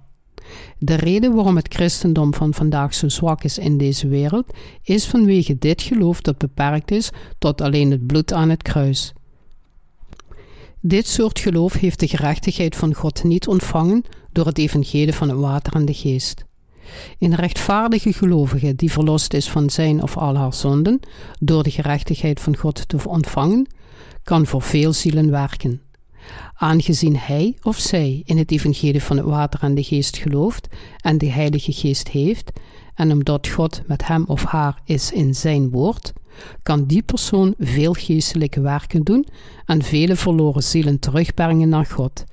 De 0.79 0.95
reden 0.95 1.35
waarom 1.35 1.57
het 1.57 1.75
christendom 1.75 2.35
van 2.35 2.55
vandaag 2.55 2.95
zo 2.95 3.09
zwak 3.09 3.45
is 3.45 3.59
in 3.59 3.79
deze 3.79 4.09
wereld, 4.09 4.53
is 4.83 5.07
vanwege 5.07 5.59
dit 5.59 5.83
geloof 5.83 6.21
dat 6.21 6.39
beperkt 6.39 6.91
is 6.91 7.11
tot 7.39 7.61
alleen 7.61 7.91
het 7.91 8.07
bloed 8.07 8.33
aan 8.33 8.51
het 8.51 8.63
kruis. 8.63 9.13
Dit 10.87 11.09
soort 11.09 11.39
geloof 11.39 11.73
heeft 11.73 12.01
de 12.01 12.09
gerechtigheid 12.09 12.77
van 12.77 12.95
God 12.95 13.25
niet 13.25 13.49
ontvangen 13.49 14.05
door 14.33 14.47
het 14.47 14.59
evangelie 14.59 15.13
van 15.13 15.29
het 15.29 15.39
water 15.39 15.75
en 15.75 15.85
de 15.85 15.95
geest. 15.95 16.45
Een 17.19 17.35
rechtvaardige 17.35 18.13
gelovige 18.13 18.75
die 18.75 18.93
verlost 18.93 19.35
is 19.35 19.49
van 19.49 19.71
zijn 19.71 20.03
of 20.03 20.17
al 20.17 20.37
haar 20.37 20.55
zonden 20.55 21.01
door 21.41 21.63
de 21.63 21.71
gerechtigheid 21.71 22.41
van 22.41 22.57
God 22.57 22.89
te 22.89 22.99
ontvangen, 23.09 23.67
kan 24.23 24.47
voor 24.47 24.63
veel 24.63 24.93
zielen 24.93 25.31
werken. 25.31 25.81
Aangezien 26.55 27.17
hij 27.17 27.57
of 27.63 27.79
zij 27.79 28.23
in 28.25 28.39
het 28.39 28.51
evangelie 28.51 29.03
van 29.03 29.17
het 29.17 29.27
water 29.27 29.63
en 29.63 29.75
de 29.75 29.83
geest 29.83 30.17
gelooft 30.17 30.69
en 31.01 31.19
de 31.19 31.31
Heilige 31.31 31.73
Geest 31.73 32.09
heeft, 32.09 32.53
en 32.95 33.13
omdat 33.13 33.49
God 33.49 33.83
met 33.87 34.07
hem 34.07 34.25
of 34.27 34.45
haar 34.45 34.81
is 34.85 35.13
in 35.13 35.35
zijn 35.35 35.71
woord, 35.71 36.13
kan 36.63 36.85
die 36.85 37.03
persoon 37.03 37.55
veel 37.59 37.93
geestelijke 37.93 38.61
werken 38.61 39.03
doen 39.03 39.27
en 39.65 39.83
vele 39.83 40.17
verloren 40.17 40.63
zielen 40.63 40.99
terugbrengen 40.99 41.69
naar 41.69 41.87
God. 41.87 42.25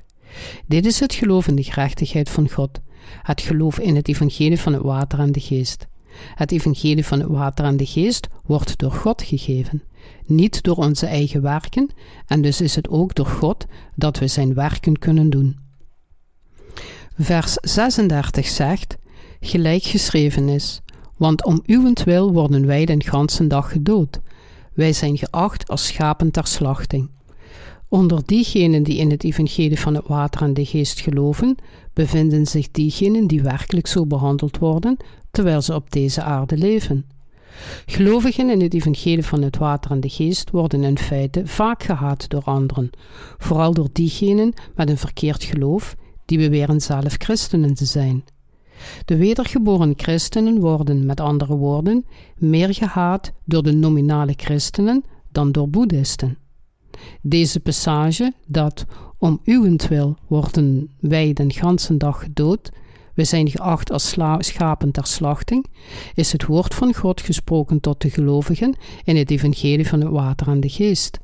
Dit 0.68 0.86
is 0.86 1.00
het 1.00 1.14
geloof 1.14 1.48
in 1.48 1.56
de 1.56 1.64
gerechtigheid 1.64 2.30
van 2.30 2.50
God, 2.50 2.80
het 3.22 3.42
geloof 3.42 3.80
in 3.80 3.96
het 3.96 4.08
evangelie 4.08 4.60
van 4.60 4.74
het 4.74 4.82
water 4.82 5.20
en 5.20 5.32
de 5.32 5.40
geest. 5.40 5.88
Het 6.36 6.52
evangelie 6.52 7.06
van 7.06 7.20
het 7.20 7.30
water 7.30 7.66
en 7.66 7.78
de 7.78 7.86
geest 7.86 8.28
wordt 8.46 8.78
door 8.78 8.92
God 8.92 9.22
gegeven, 9.22 9.84
niet 10.26 10.64
door 10.64 10.76
onze 10.76 11.06
eigen 11.06 11.42
werken, 11.42 11.90
en 12.28 12.42
dus 12.42 12.62
is 12.62 12.76
het 12.76 12.90
ook 12.90 13.16
door 13.16 13.26
God 13.26 13.66
dat 13.96 14.20
we 14.20 14.28
zijn 14.28 14.54
werken 14.54 15.00
kunnen 15.00 15.30
doen. 15.30 15.60
Vers 17.18 17.54
36 17.54 18.48
zegt: 18.48 18.98
Gelijk 19.44 19.84
geschreven 19.84 20.50
is: 20.50 20.82
want 21.18 21.46
om 21.46 21.62
uwentwil 21.66 22.32
worden 22.32 22.66
wij 22.66 22.86
den 22.86 23.04
ganzen 23.04 23.48
dag 23.48 23.72
gedood. 23.72 24.20
Wij 24.74 24.94
zijn 24.94 25.18
geacht 25.18 25.68
als 25.68 25.86
schapen 25.86 26.32
ter 26.32 26.48
slachting. 26.48 27.10
Onder 27.88 28.22
diegenen 28.26 28.84
die 28.84 28.98
in 28.98 29.12
het 29.12 29.24
evangelie 29.24 29.80
van 29.80 29.96
het 29.96 30.08
water 30.08 30.42
en 30.42 30.54
de 30.54 30.66
geest 30.66 31.00
geloven, 31.00 31.56
bevinden 31.94 32.46
zich 32.46 32.72
diegenen 32.72 33.28
die 33.28 33.42
werkelijk 33.42 33.88
zo 33.88 34.06
behandeld 34.06 34.58
worden, 34.58 34.98
terwijl 35.32 35.62
ze 35.62 35.76
op 35.76 35.92
deze 35.92 36.22
aarde 36.22 36.58
leven. 36.58 37.06
Gelovigen 37.86 38.50
in 38.50 38.62
het 38.62 38.74
evangelie 38.74 39.26
van 39.26 39.42
het 39.42 39.58
water 39.58 39.92
en 39.92 40.00
de 40.00 40.10
geest 40.10 40.50
worden 40.50 40.84
in 40.84 40.98
feite 40.98 41.42
vaak 41.48 41.84
gehaat 41.84 42.30
door 42.30 42.44
anderen, 42.44 42.90
vooral 43.38 43.74
door 43.74 43.90
diegenen 43.92 44.54
met 44.76 44.90
een 44.90 44.98
verkeerd 44.98 45.44
geloof, 45.44 45.96
die 46.26 46.38
beweren 46.38 46.82
zelf 46.82 47.16
christenen 47.18 47.74
te 47.74 47.86
zijn. 47.86 48.24
De 49.06 49.18
wedergeboren 49.18 49.94
christenen 49.96 50.60
worden, 50.60 51.06
met 51.06 51.20
andere 51.20 51.56
woorden, 51.56 52.06
meer 52.38 52.74
gehaat 52.74 53.32
door 53.46 53.64
de 53.64 53.74
nominale 53.74 54.34
christenen 54.36 55.04
dan 55.32 55.52
door 55.52 55.70
boeddhisten. 55.70 56.38
Deze 57.22 57.60
passage, 57.60 58.34
dat 58.48 58.86
om 59.18 59.40
uwentwil 59.44 60.18
worden 60.28 60.92
wij 61.00 61.34
den 61.34 61.52
ganzen 61.52 61.98
dag 61.98 62.24
gedood, 62.24 62.72
we 63.14 63.24
zijn 63.24 63.50
geacht 63.50 63.92
als 63.92 64.16
schapen 64.40 64.92
ter 64.92 65.06
slachting, 65.06 65.66
is 66.14 66.32
het 66.32 66.46
woord 66.46 66.74
van 66.74 66.94
God 66.94 67.22
gesproken 67.22 67.80
tot 67.80 68.02
de 68.02 68.10
gelovigen 68.10 68.76
in 69.04 69.16
het 69.16 69.32
evangelie 69.32 69.88
van 69.88 70.02
het 70.02 70.10
water 70.10 70.48
en 70.48 70.60
de 70.60 70.70
geest. 70.70 71.20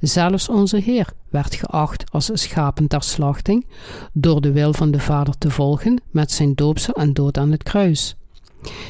Zelfs 0.00 0.48
onze 0.48 0.76
Heer 0.76 1.12
werd 1.30 1.54
geacht 1.54 2.10
als 2.10 2.30
schapen 2.32 2.86
ter 2.86 3.02
slachting, 3.02 3.66
door 4.12 4.40
de 4.40 4.52
wil 4.52 4.72
van 4.72 4.90
de 4.90 5.00
Vader 5.00 5.38
te 5.38 5.50
volgen 5.50 6.00
met 6.10 6.30
zijn 6.30 6.54
doopsel 6.54 6.94
en 6.94 7.12
dood 7.12 7.38
aan 7.38 7.50
het 7.50 7.62
kruis. 7.62 8.16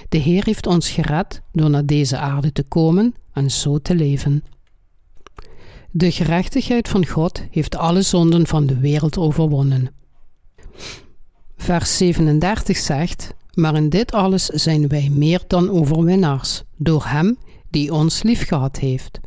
De 0.08 0.18
Heer 0.18 0.44
heeft 0.44 0.66
ons 0.66 0.90
gered 0.90 1.42
door 1.52 1.70
naar 1.70 1.86
deze 1.86 2.18
aarde 2.18 2.52
te 2.52 2.62
komen 2.62 3.14
en 3.32 3.50
zo 3.50 3.78
te 3.78 3.94
leven. 3.94 4.44
De 5.90 6.10
gerechtigheid 6.10 6.88
van 6.88 7.06
God 7.06 7.42
heeft 7.50 7.76
alle 7.76 8.02
zonden 8.02 8.46
van 8.46 8.66
de 8.66 8.78
wereld 8.78 9.18
overwonnen. 9.18 9.90
Vers 11.56 11.96
37 11.96 12.76
zegt: 12.76 13.34
Maar 13.54 13.74
in 13.74 13.88
dit 13.88 14.12
alles 14.12 14.46
zijn 14.46 14.88
wij 14.88 15.08
meer 15.12 15.42
dan 15.46 15.70
overwinnaars, 15.70 16.62
door 16.76 17.04
Hem 17.06 17.38
die 17.70 17.92
ons 17.92 18.22
liefgehad 18.22 18.78
heeft. 18.78 19.20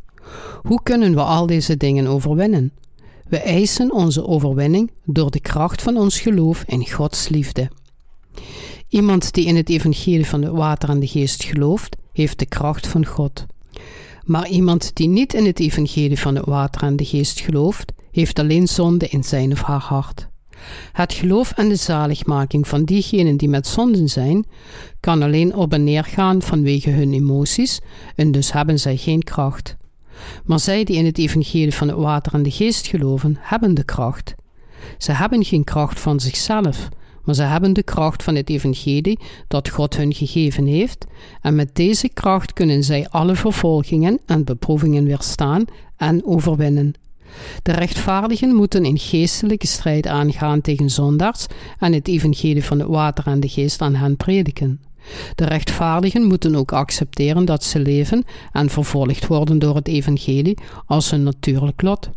Hoe 0.61 0.83
kunnen 0.83 1.13
we 1.13 1.21
al 1.21 1.45
deze 1.45 1.77
dingen 1.77 2.07
overwinnen? 2.07 2.71
We 3.29 3.37
eisen 3.37 3.91
onze 3.91 4.27
overwinning 4.27 4.91
door 5.05 5.31
de 5.31 5.39
kracht 5.39 5.81
van 5.81 5.97
ons 5.97 6.19
geloof 6.19 6.63
in 6.67 6.89
Gods 6.89 7.29
liefde. 7.29 7.69
Iemand 8.89 9.33
die 9.33 9.45
in 9.45 9.55
het 9.55 9.69
evangelie 9.69 10.27
van 10.27 10.41
het 10.41 10.51
water 10.51 10.89
en 10.89 10.99
de 10.99 11.07
geest 11.07 11.43
gelooft, 11.43 11.95
heeft 12.13 12.39
de 12.39 12.45
kracht 12.45 12.87
van 12.87 13.05
God. 13.05 13.45
Maar 14.23 14.47
iemand 14.47 14.91
die 14.95 15.07
niet 15.07 15.33
in 15.33 15.45
het 15.45 15.59
evangelie 15.59 16.19
van 16.19 16.35
het 16.35 16.45
water 16.45 16.83
en 16.83 16.95
de 16.95 17.05
geest 17.05 17.39
gelooft, 17.39 17.91
heeft 18.11 18.39
alleen 18.39 18.67
zonde 18.67 19.07
in 19.07 19.23
zijn 19.23 19.51
of 19.51 19.61
haar 19.61 19.81
hart. 19.81 20.27
Het 20.91 21.13
geloof 21.13 21.51
en 21.51 21.69
de 21.69 21.75
zaligmaking 21.75 22.67
van 22.67 22.83
diegenen 22.83 23.37
die 23.37 23.49
met 23.49 23.67
zonden 23.67 24.09
zijn, 24.09 24.45
kan 24.99 25.21
alleen 25.21 25.55
op 25.55 25.73
en 25.73 25.83
neer 25.83 26.03
gaan 26.03 26.41
vanwege 26.41 26.89
hun 26.89 27.13
emoties, 27.13 27.79
en 28.15 28.31
dus 28.31 28.51
hebben 28.51 28.79
zij 28.79 28.97
geen 28.97 29.23
kracht. 29.23 29.76
Maar 30.45 30.59
zij 30.59 30.83
die 30.83 30.95
in 30.95 31.05
het 31.05 31.17
evangelie 31.17 31.73
van 31.73 31.87
het 31.87 31.97
water 31.97 32.33
en 32.33 32.43
de 32.43 32.51
geest 32.51 32.87
geloven, 32.87 33.37
hebben 33.39 33.73
de 33.73 33.83
kracht. 33.83 34.35
Ze 34.97 35.11
hebben 35.11 35.45
geen 35.45 35.63
kracht 35.63 35.99
van 35.99 36.19
zichzelf, 36.19 36.89
maar 37.23 37.35
ze 37.35 37.43
hebben 37.43 37.73
de 37.73 37.83
kracht 37.83 38.23
van 38.23 38.35
het 38.35 38.49
evangelie 38.49 39.19
dat 39.47 39.69
God 39.69 39.97
hun 39.97 40.13
gegeven 40.13 40.65
heeft, 40.65 41.05
en 41.41 41.55
met 41.55 41.75
deze 41.75 42.09
kracht 42.09 42.53
kunnen 42.53 42.83
zij 42.83 43.07
alle 43.09 43.35
vervolgingen 43.35 44.19
en 44.25 44.43
beproevingen 44.43 45.03
weerstaan 45.03 45.65
en 45.97 46.25
overwinnen. 46.25 46.93
De 47.63 47.71
rechtvaardigen 47.71 48.55
moeten 48.55 48.85
in 48.85 48.97
geestelijke 48.97 49.67
strijd 49.67 50.07
aangaan 50.07 50.61
tegen 50.61 50.89
zondaars 50.89 51.45
en 51.79 51.93
het 51.93 52.07
evangelie 52.07 52.63
van 52.63 52.79
het 52.79 52.87
water 52.87 53.27
en 53.27 53.39
de 53.39 53.49
geest 53.49 53.81
aan 53.81 53.95
hen 53.95 54.17
prediken. 54.17 54.81
De 55.35 55.45
rechtvaardigen 55.45 56.23
moeten 56.23 56.55
ook 56.55 56.71
accepteren 56.71 57.45
dat 57.45 57.63
ze 57.63 57.79
leven 57.79 58.23
en 58.51 58.69
vervolgd 58.69 59.27
worden 59.27 59.59
door 59.59 59.75
het 59.75 59.87
evangelie 59.87 60.57
als 60.85 61.11
een 61.11 61.23
natuurlijk 61.23 61.81
lot. 61.81 62.09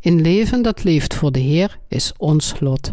Een 0.00 0.20
leven 0.20 0.62
dat 0.62 0.84
leeft 0.84 1.14
voor 1.14 1.32
de 1.32 1.40
Heer 1.40 1.78
is 1.88 2.12
ons 2.16 2.54
lot. 2.60 2.92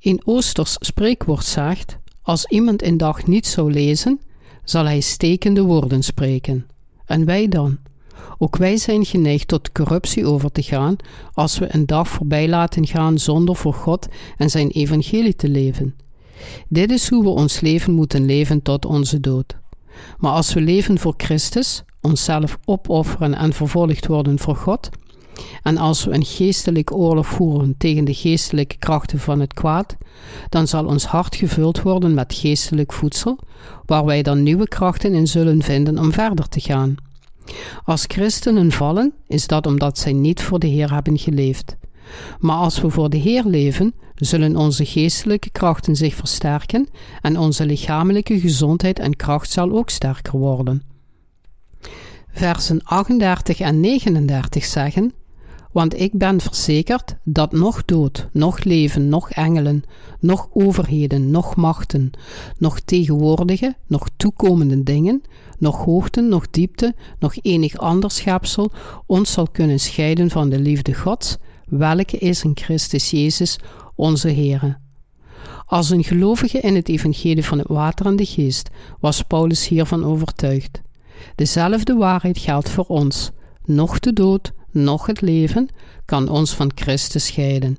Een 0.00 0.20
Oosters 0.24 0.76
spreekwoord 0.80 1.44
zegt: 1.44 1.98
Als 2.22 2.44
iemand 2.44 2.82
een 2.82 2.96
dag 2.96 3.26
niet 3.26 3.46
zou 3.46 3.72
lezen, 3.72 4.20
zal 4.64 4.84
hij 4.84 5.00
stekende 5.00 5.62
woorden 5.62 6.02
spreken. 6.02 6.66
En 7.04 7.24
wij 7.24 7.48
dan? 7.48 7.78
Ook 8.38 8.56
wij 8.56 8.76
zijn 8.76 9.04
geneigd 9.04 9.48
tot 9.48 9.72
corruptie 9.72 10.26
over 10.26 10.52
te 10.52 10.62
gaan 10.62 10.96
als 11.32 11.58
we 11.58 11.74
een 11.74 11.86
dag 11.86 12.08
voorbij 12.08 12.48
laten 12.48 12.86
gaan 12.86 13.18
zonder 13.18 13.56
voor 13.56 13.74
God 13.74 14.06
en 14.36 14.50
zijn 14.50 14.68
evangelie 14.68 15.36
te 15.36 15.48
leven. 15.48 15.94
Dit 16.68 16.90
is 16.90 17.08
hoe 17.08 17.22
we 17.22 17.28
ons 17.28 17.60
leven 17.60 17.92
moeten 17.92 18.26
leven 18.26 18.62
tot 18.62 18.84
onze 18.84 19.20
dood. 19.20 19.56
Maar 20.18 20.32
als 20.32 20.54
we 20.54 20.60
leven 20.60 20.98
voor 20.98 21.14
Christus, 21.16 21.82
onszelf 22.00 22.58
opofferen 22.64 23.34
en 23.34 23.52
vervolgd 23.52 24.06
worden 24.06 24.38
voor 24.38 24.56
God, 24.56 24.90
en 25.62 25.76
als 25.76 26.04
we 26.04 26.14
een 26.14 26.24
geestelijke 26.24 26.94
oorlog 26.94 27.26
voeren 27.26 27.74
tegen 27.78 28.04
de 28.04 28.14
geestelijke 28.14 28.76
krachten 28.76 29.18
van 29.18 29.40
het 29.40 29.54
kwaad, 29.54 29.96
dan 30.48 30.66
zal 30.66 30.84
ons 30.84 31.04
hart 31.04 31.36
gevuld 31.36 31.82
worden 31.82 32.14
met 32.14 32.34
geestelijk 32.34 32.92
voedsel, 32.92 33.38
waar 33.86 34.04
wij 34.04 34.22
dan 34.22 34.42
nieuwe 34.42 34.68
krachten 34.68 35.12
in 35.12 35.26
zullen 35.26 35.62
vinden 35.62 35.98
om 35.98 36.12
verder 36.12 36.48
te 36.48 36.60
gaan. 36.60 36.94
Als 37.84 38.04
christenen 38.06 38.72
vallen, 38.72 39.12
is 39.26 39.46
dat 39.46 39.66
omdat 39.66 39.98
zij 39.98 40.12
niet 40.12 40.42
voor 40.42 40.58
de 40.58 40.66
Heer 40.66 40.92
hebben 40.92 41.18
geleefd. 41.18 41.76
Maar 42.38 42.56
als 42.56 42.80
we 42.80 42.90
voor 42.90 43.10
de 43.10 43.16
Heer 43.16 43.44
leven, 43.44 43.94
zullen 44.14 44.56
onze 44.56 44.84
geestelijke 44.84 45.50
krachten 45.50 45.96
zich 45.96 46.14
versterken 46.14 46.88
en 47.20 47.38
onze 47.38 47.66
lichamelijke 47.66 48.40
gezondheid 48.40 48.98
en 48.98 49.16
kracht 49.16 49.50
zal 49.50 49.72
ook 49.72 49.90
sterker 49.90 50.38
worden. 50.38 50.82
Versen 52.32 52.82
38 52.84 53.60
en 53.60 53.80
39 53.80 54.64
zeggen: 54.64 55.12
Want 55.72 56.00
ik 56.00 56.12
ben 56.12 56.40
verzekerd 56.40 57.16
dat 57.24 57.52
nog 57.52 57.84
dood, 57.84 58.28
nog 58.32 58.64
leven, 58.64 59.08
nog 59.08 59.30
engelen, 59.30 59.82
nog 60.20 60.48
overheden, 60.52 61.30
nog 61.30 61.56
machten, 61.56 62.10
nog 62.58 62.80
tegenwoordige, 62.80 63.74
nog 63.86 64.08
toekomende 64.16 64.82
dingen, 64.82 65.22
nog 65.58 65.84
hoogte, 65.84 66.20
nog 66.20 66.50
diepte, 66.50 66.94
nog 67.18 67.34
enig 67.42 67.76
ander 67.76 68.10
schepsel 68.10 68.70
ons 69.06 69.32
zal 69.32 69.46
kunnen 69.52 69.80
scheiden 69.80 70.30
van 70.30 70.48
de 70.48 70.58
liefde 70.58 70.94
Gods, 70.94 71.36
welke 71.70 72.18
is 72.18 72.44
in 72.44 72.52
Christus 72.54 73.10
Jezus, 73.10 73.58
onze 73.94 74.28
Heere. 74.28 74.78
Als 75.66 75.90
een 75.90 76.04
gelovige 76.04 76.60
in 76.60 76.74
het 76.74 76.88
evangelie 76.88 77.44
van 77.44 77.58
het 77.58 77.68
water 77.68 78.06
en 78.06 78.16
de 78.16 78.24
geest 78.24 78.70
was 79.00 79.22
Paulus 79.22 79.68
hiervan 79.68 80.04
overtuigd. 80.04 80.80
Dezelfde 81.34 81.94
waarheid 81.94 82.38
geldt 82.38 82.68
voor 82.68 82.84
ons. 82.84 83.30
Nog 83.64 83.98
de 83.98 84.12
dood, 84.12 84.52
nog 84.70 85.06
het 85.06 85.20
leven 85.20 85.68
kan 86.04 86.28
ons 86.28 86.54
van 86.54 86.70
Christus 86.74 87.26
scheiden. 87.26 87.78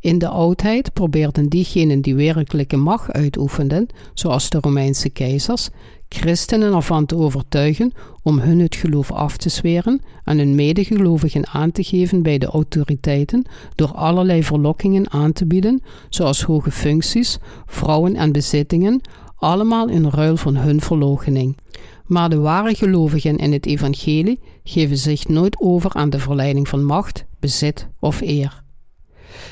In 0.00 0.18
de 0.18 0.28
oudheid 0.28 0.92
probeerden 0.92 1.48
diegenen 1.48 2.00
die 2.00 2.14
werkelijke 2.14 2.76
macht 2.76 3.12
uitoefenden, 3.12 3.86
zoals 4.14 4.50
de 4.50 4.58
Romeinse 4.60 5.10
keizers, 5.10 5.68
christenen 6.14 6.74
ervan 6.74 7.06
te 7.06 7.16
overtuigen 7.16 7.92
om 8.22 8.38
hun 8.38 8.60
het 8.60 8.76
geloof 8.76 9.12
af 9.12 9.36
te 9.36 9.48
zweren 9.48 10.00
en 10.24 10.38
hun 10.38 10.54
medegelovigen 10.54 11.48
aan 11.48 11.72
te 11.72 11.82
geven 11.82 12.22
bij 12.22 12.38
de 12.38 12.46
autoriteiten 12.46 13.44
door 13.74 13.92
allerlei 13.92 14.42
verlokkingen 14.42 15.10
aan 15.10 15.32
te 15.32 15.46
bieden, 15.46 15.82
zoals 16.08 16.42
hoge 16.42 16.70
functies, 16.70 17.38
vrouwen 17.66 18.16
en 18.16 18.32
bezittingen, 18.32 19.00
allemaal 19.36 19.88
in 19.88 20.08
ruil 20.08 20.36
van 20.36 20.56
hun 20.56 20.80
verloochening. 20.80 21.56
Maar 22.06 22.30
de 22.30 22.38
ware 22.38 22.74
gelovigen 22.74 23.36
in 23.36 23.52
het 23.52 23.66
evangelie 23.66 24.40
geven 24.64 24.98
zich 24.98 25.28
nooit 25.28 25.60
over 25.60 25.94
aan 25.94 26.10
de 26.10 26.18
verleiding 26.18 26.68
van 26.68 26.84
macht, 26.84 27.24
bezit 27.40 27.88
of 28.00 28.20
eer. 28.20 28.62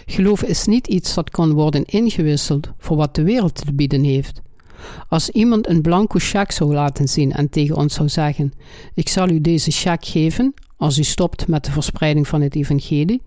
Geloof 0.07 0.43
is 0.43 0.67
niet 0.67 0.87
iets 0.87 1.15
dat 1.15 1.31
kan 1.31 1.53
worden 1.53 1.85
ingewisseld 1.85 2.71
voor 2.79 2.97
wat 2.97 3.15
de 3.15 3.23
wereld 3.23 3.55
te 3.55 3.75
bieden 3.75 4.05
heeft. 4.05 4.43
Als 5.09 5.31
iemand 5.31 5.69
een 5.69 5.83
blanco 5.83 6.19
cheque 6.19 6.55
zou 6.55 6.75
laten 6.75 7.09
zien 7.09 7.33
en 7.33 7.49
tegen 7.51 7.77
ons 7.77 7.95
zou 7.95 8.09
zeggen: 8.09 8.53
Ik 8.95 9.09
zal 9.09 9.29
u 9.29 9.41
deze 9.41 9.71
cheque 9.71 10.11
geven 10.11 10.55
als 10.83 10.99
u 10.99 11.03
stopt 11.03 11.49
met 11.49 11.65
de 11.65 11.71
verspreiding 11.71 12.29
van 12.29 12.41
het 12.41 12.55
evangelie, 12.55 13.23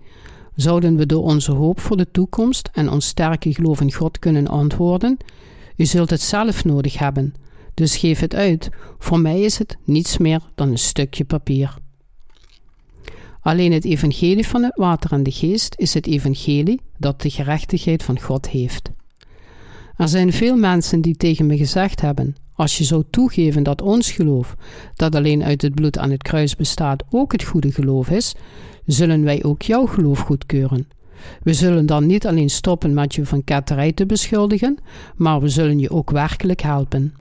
zouden 0.56 0.96
we 0.96 1.06
door 1.06 1.24
onze 1.24 1.52
hoop 1.52 1.80
voor 1.80 1.98
de 1.98 2.12
toekomst 2.12 2.70
en 2.74 2.90
ons 2.90 3.08
sterke 3.08 3.54
geloof 3.54 3.82
in 3.82 3.94
God 3.94 4.20
kunnen 4.20 4.48
antwoorden: 4.48 5.18
U 5.76 5.86
zult 5.86 6.10
het 6.10 6.22
zelf 6.22 6.66
nodig 6.66 6.98
hebben, 6.98 7.34
dus 7.74 7.98
geef 7.98 8.20
het 8.20 8.36
uit. 8.36 8.70
Voor 9.00 9.20
mij 9.20 9.42
is 9.42 9.58
het 9.58 9.78
niets 9.84 10.18
meer 10.18 10.42
dan 10.56 10.70
een 10.70 10.78
stukje 10.78 11.26
papier. 11.26 11.78
Alleen 13.42 13.72
het 13.72 13.86
evangelie 13.86 14.48
van 14.48 14.64
het 14.64 14.76
water 14.76 15.12
en 15.12 15.24
de 15.24 15.32
geest 15.32 15.76
is 15.78 15.94
het 15.94 16.08
evangelie 16.08 16.82
dat 16.98 17.22
de 17.22 17.30
gerechtigheid 17.30 18.04
van 18.04 18.22
God 18.22 18.50
heeft. 18.50 18.92
Er 19.98 20.08
zijn 20.08 20.34
veel 20.34 20.56
mensen 20.56 21.02
die 21.02 21.16
tegen 21.16 21.46
me 21.46 21.58
gezegd 21.58 22.02
hebben: 22.02 22.36
als 22.54 22.78
je 22.78 22.84
zou 22.84 23.04
toegeven 23.10 23.64
dat 23.64 23.82
ons 23.82 24.12
geloof, 24.12 24.56
dat 24.96 25.16
alleen 25.16 25.44
uit 25.44 25.62
het 25.62 25.76
bloed 25.76 25.98
aan 25.98 26.12
het 26.12 26.24
kruis 26.24 26.56
bestaat, 26.56 27.04
ook 27.10 27.32
het 27.32 27.44
goede 27.44 27.72
geloof 27.72 28.10
is, 28.10 28.36
zullen 28.86 29.24
wij 29.24 29.44
ook 29.44 29.62
jouw 29.62 29.86
geloof 29.86 30.20
goedkeuren. 30.20 30.88
We 31.44 31.54
zullen 31.54 31.86
dan 31.86 32.06
niet 32.06 32.28
alleen 32.28 32.50
stoppen 32.50 32.94
met 32.94 33.16
je 33.16 33.26
van 33.26 33.44
ketterij 33.44 33.92
te 33.92 34.06
beschuldigen, 34.06 34.78
maar 35.16 35.42
we 35.42 35.50
zullen 35.50 35.80
je 35.80 35.90
ook 35.90 36.12
werkelijk 36.12 36.62
helpen. 36.62 37.14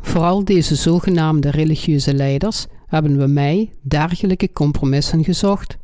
Vooral 0.00 0.44
deze 0.44 0.74
zogenaamde 0.74 1.50
religieuze 1.50 2.14
leiders 2.14 2.66
hebben 2.86 3.18
we 3.18 3.26
mij 3.26 3.70
dergelijke 3.80 4.52
compromissen 4.52 5.24
gezocht. 5.24 5.76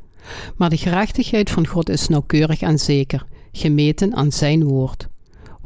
Maar 0.56 0.70
de 0.70 0.76
gerechtigheid 0.76 1.50
van 1.50 1.66
God 1.66 1.88
is 1.88 2.08
nauwkeurig 2.08 2.60
en 2.60 2.78
zeker, 2.78 3.24
gemeten 3.52 4.14
aan 4.14 4.32
zijn 4.32 4.64
woord. 4.64 5.08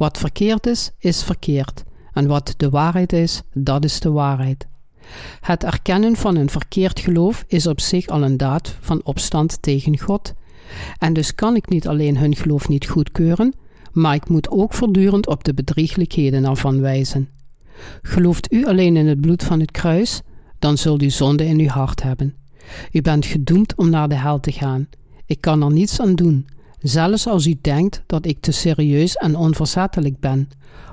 Wat 0.03 0.17
verkeerd 0.17 0.67
is, 0.67 0.91
is 0.97 1.23
verkeerd. 1.23 1.83
En 2.13 2.27
wat 2.27 2.53
de 2.57 2.69
waarheid 2.69 3.13
is, 3.13 3.41
dat 3.53 3.83
is 3.83 3.99
de 3.99 4.11
waarheid. 4.11 4.67
Het 5.39 5.63
erkennen 5.63 6.15
van 6.15 6.35
een 6.35 6.49
verkeerd 6.49 6.99
geloof 6.99 7.43
is 7.47 7.67
op 7.67 7.79
zich 7.79 8.07
al 8.07 8.23
een 8.23 8.37
daad 8.37 8.77
van 8.79 9.01
opstand 9.03 9.61
tegen 9.61 9.99
God. 9.99 10.33
En 10.97 11.13
dus 11.13 11.35
kan 11.35 11.55
ik 11.55 11.69
niet 11.69 11.87
alleen 11.87 12.17
hun 12.17 12.35
geloof 12.35 12.67
niet 12.67 12.87
goedkeuren, 12.87 13.53
maar 13.91 14.15
ik 14.15 14.29
moet 14.29 14.49
ook 14.49 14.73
voortdurend 14.73 15.27
op 15.27 15.43
de 15.43 15.53
bedrieglijkheden 15.53 16.45
ervan 16.45 16.81
wijzen. 16.81 17.29
Gelooft 18.01 18.53
u 18.53 18.65
alleen 18.65 18.97
in 18.97 19.07
het 19.07 19.21
bloed 19.21 19.43
van 19.43 19.59
het 19.59 19.71
kruis, 19.71 20.21
dan 20.59 20.77
zult 20.77 21.01
u 21.03 21.09
zonde 21.09 21.45
in 21.45 21.59
uw 21.59 21.67
hart 21.67 22.03
hebben. 22.03 22.35
U 22.91 23.01
bent 23.01 23.25
gedoemd 23.25 23.75
om 23.75 23.89
naar 23.89 24.09
de 24.09 24.15
hel 24.15 24.39
te 24.39 24.51
gaan. 24.51 24.87
Ik 25.25 25.41
kan 25.41 25.63
er 25.63 25.71
niets 25.71 25.99
aan 25.99 26.15
doen, 26.15 26.47
zelfs 26.83 27.27
als 27.27 27.45
u 27.45 27.55
denkt 27.61 28.03
dat 28.05 28.25
ik 28.25 28.37
te 28.39 28.51
serieus 28.51 29.15
en 29.15 29.35
onverzettelijk 29.35 30.19
ben, 30.19 30.49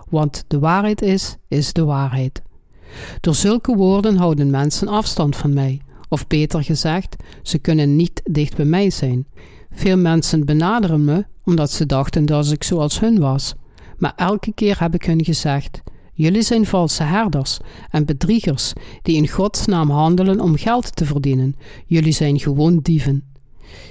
want 0.09 0.45
de 0.47 0.59
waarheid 0.59 1.03
is, 1.03 1.37
is 1.49 1.73
de 1.73 1.85
waarheid. 1.85 2.43
Door 3.21 3.35
zulke 3.35 3.77
woorden 3.77 4.17
houden 4.17 4.51
mensen 4.51 4.89
afstand 4.89 5.37
van 5.37 5.53
mij, 5.53 5.81
of 6.09 6.27
beter 6.27 6.65
gezegd, 6.65 7.17
ze 7.43 7.59
kunnen 7.59 7.97
niet 7.97 8.21
dicht 8.25 8.57
bij 8.57 8.65
mij 8.65 8.91
zijn. 8.91 9.27
Veel 9.71 9.97
mensen 9.97 10.45
benaderen 10.45 11.05
me 11.05 11.25
omdat 11.45 11.71
ze 11.71 11.87
dachten 11.87 12.27
dat 12.27 12.53
ik 12.53 12.65
zoals 12.65 13.01
hun 13.01 13.19
was. 13.19 13.55
Maar 13.99 14.13
elke 14.17 14.53
keer 14.55 14.81
heb 14.81 14.95
ik 14.95 15.05
hun 15.05 15.25
gezegd: 15.25 15.81
Jullie 16.13 16.43
zijn 16.43 16.67
valse 16.67 17.03
herders 17.03 17.59
en 17.91 18.05
bedriegers 18.05 18.73
die 19.03 19.17
in 19.17 19.29
Gods 19.29 19.67
naam 19.67 19.91
handelen 19.91 20.41
om 20.41 20.57
geld 20.57 20.97
te 20.97 21.05
verdienen. 21.05 21.57
Jullie 21.87 22.13
zijn 22.13 22.39
gewoon 22.39 22.79
dieven. 22.79 23.25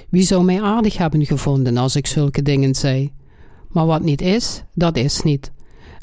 Wie 0.08 0.22
zou 0.22 0.44
mij 0.44 0.62
aardig 0.62 0.96
hebben 0.96 1.26
gevonden 1.26 1.76
als 1.76 1.96
ik 1.96 2.06
zulke 2.06 2.42
dingen 2.42 2.74
zei? 2.74 3.12
Maar 3.68 3.86
wat 3.86 4.02
niet 4.02 4.20
is, 4.20 4.62
dat 4.74 4.96
is 4.96 5.22
niet. 5.22 5.52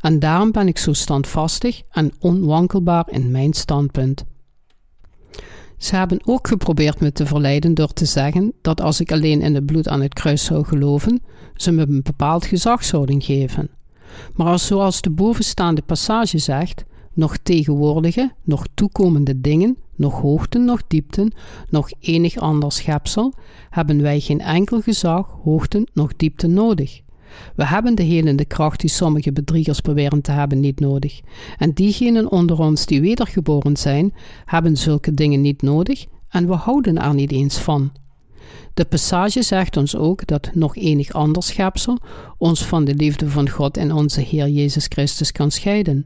En 0.02 0.20
daarom 0.20 0.52
ben 0.52 0.68
ik 0.68 0.78
zo 0.78 0.94
standvastig 0.94 1.82
en 1.92 2.13
onwankelbaar 2.20 3.08
in 3.12 3.32
mijn 3.32 3.54
standpunt. 3.54 4.26
Ze 5.78 5.96
hebben 5.96 6.20
ook 6.26 6.48
geprobeerd 6.48 7.00
me 7.00 7.12
te 7.12 7.26
verleiden 7.26 7.74
door 7.74 7.94
te 7.94 8.06
zeggen 8.06 8.54
dat 8.62 8.82
als 8.82 9.00
ik 9.00 9.12
alleen 9.12 9.42
in 9.42 9.56
het 9.56 9.66
bloed 9.66 9.88
aan 9.88 10.02
het 10.02 10.13
kruis 10.13 10.44
zou 10.44 10.66
geloven, 10.66 11.22
ze 11.56 11.72
me 11.72 11.82
een 11.82 12.02
bepaald 12.04 12.46
gezag 12.46 12.84
zouden 12.84 13.22
geven. 13.22 13.70
Maar 14.36 14.48
als 14.48 14.66
zoals 14.66 15.02
de 15.02 15.10
bovenstaande 15.10 15.82
passage 15.82 16.38
zegt, 16.38 16.84
nog 17.17 17.38
tegenwoordige, 17.38 18.32
nog 18.43 18.65
toekomende 18.73 19.41
dingen, 19.41 19.77
nog 19.95 20.21
hoogten, 20.21 20.65
nog 20.65 20.82
diepten, 20.88 21.34
nog 21.69 21.89
enig 21.99 22.38
ander 22.38 22.71
schepsel, 22.71 23.34
hebben 23.69 24.01
wij 24.01 24.19
geen 24.19 24.41
enkel 24.41 24.82
gezag, 24.82 25.38
hoogten, 25.43 25.89
nog 25.93 26.15
diepte 26.15 26.47
nodig. 26.47 27.01
We 27.56 27.65
hebben 27.65 27.95
de 27.95 28.03
helende 28.03 28.45
kracht 28.45 28.80
die 28.80 28.89
sommige 28.89 29.32
bedriegers 29.32 29.82
beweren 29.82 30.21
te 30.21 30.32
hebben 30.32 30.60
niet 30.60 30.80
nodig. 30.80 31.21
En 31.58 31.73
diegenen 31.73 32.32
onder 32.32 32.60
ons 32.60 32.86
die 32.86 33.01
wedergeboren 33.01 33.77
zijn, 33.77 34.13
hebben 34.45 34.77
zulke 34.77 35.13
dingen 35.13 35.41
niet 35.41 35.62
nodig 35.62 36.06
en 36.30 36.47
we 36.47 36.53
houden 36.53 36.97
er 36.97 37.13
niet 37.13 37.32
eens 37.32 37.58
van. 37.58 37.91
De 38.78 38.86
passage 38.86 39.42
zegt 39.42 39.78
ons 39.78 39.96
ook 39.96 40.28
dat 40.28 40.50
nog 40.54 40.76
enig 40.76 41.12
ander 41.12 41.44
schepsel 41.44 41.98
ons 42.38 42.66
van 42.66 42.86
de 42.86 42.96
liefde 42.96 43.30
van 43.30 43.50
God 43.50 43.78
en 43.78 43.92
onze 43.92 44.22
Heer 44.22 44.50
Jezus 44.50 44.86
Christus 44.90 45.32
kan 45.32 45.52
scheiden. 45.52 46.06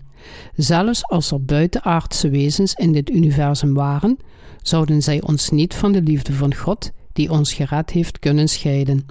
Zelfs 0.56 1.08
als 1.08 1.32
er 1.32 1.46
buitenaardse 1.46 2.30
wezens 2.30 2.74
in 2.74 2.92
dit 2.92 3.10
universum 3.10 3.74
waren, 3.74 4.18
zouden 4.62 5.02
zij 5.02 5.22
ons 5.22 5.50
niet 5.50 5.74
van 5.74 5.92
de 5.92 6.02
liefde 6.02 6.34
van 6.34 6.56
God, 6.56 6.92
die 7.14 7.32
ons 7.32 7.54
gered 7.54 7.90
heeft, 7.90 8.20
kunnen 8.20 8.48
scheiden. 8.48 9.06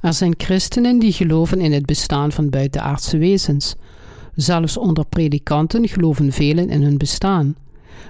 Er 0.00 0.12
zijn 0.12 0.34
christenen 0.36 0.98
die 0.98 1.12
geloven 1.12 1.60
in 1.60 1.72
het 1.72 1.86
bestaan 1.86 2.32
van 2.32 2.50
buitenaardse 2.50 3.18
wezens. 3.18 3.74
Zelfs 4.34 4.76
onder 4.76 5.04
predikanten 5.06 5.88
geloven 5.88 6.32
velen 6.32 6.68
in 6.68 6.82
hun 6.82 6.98
bestaan. 6.98 7.56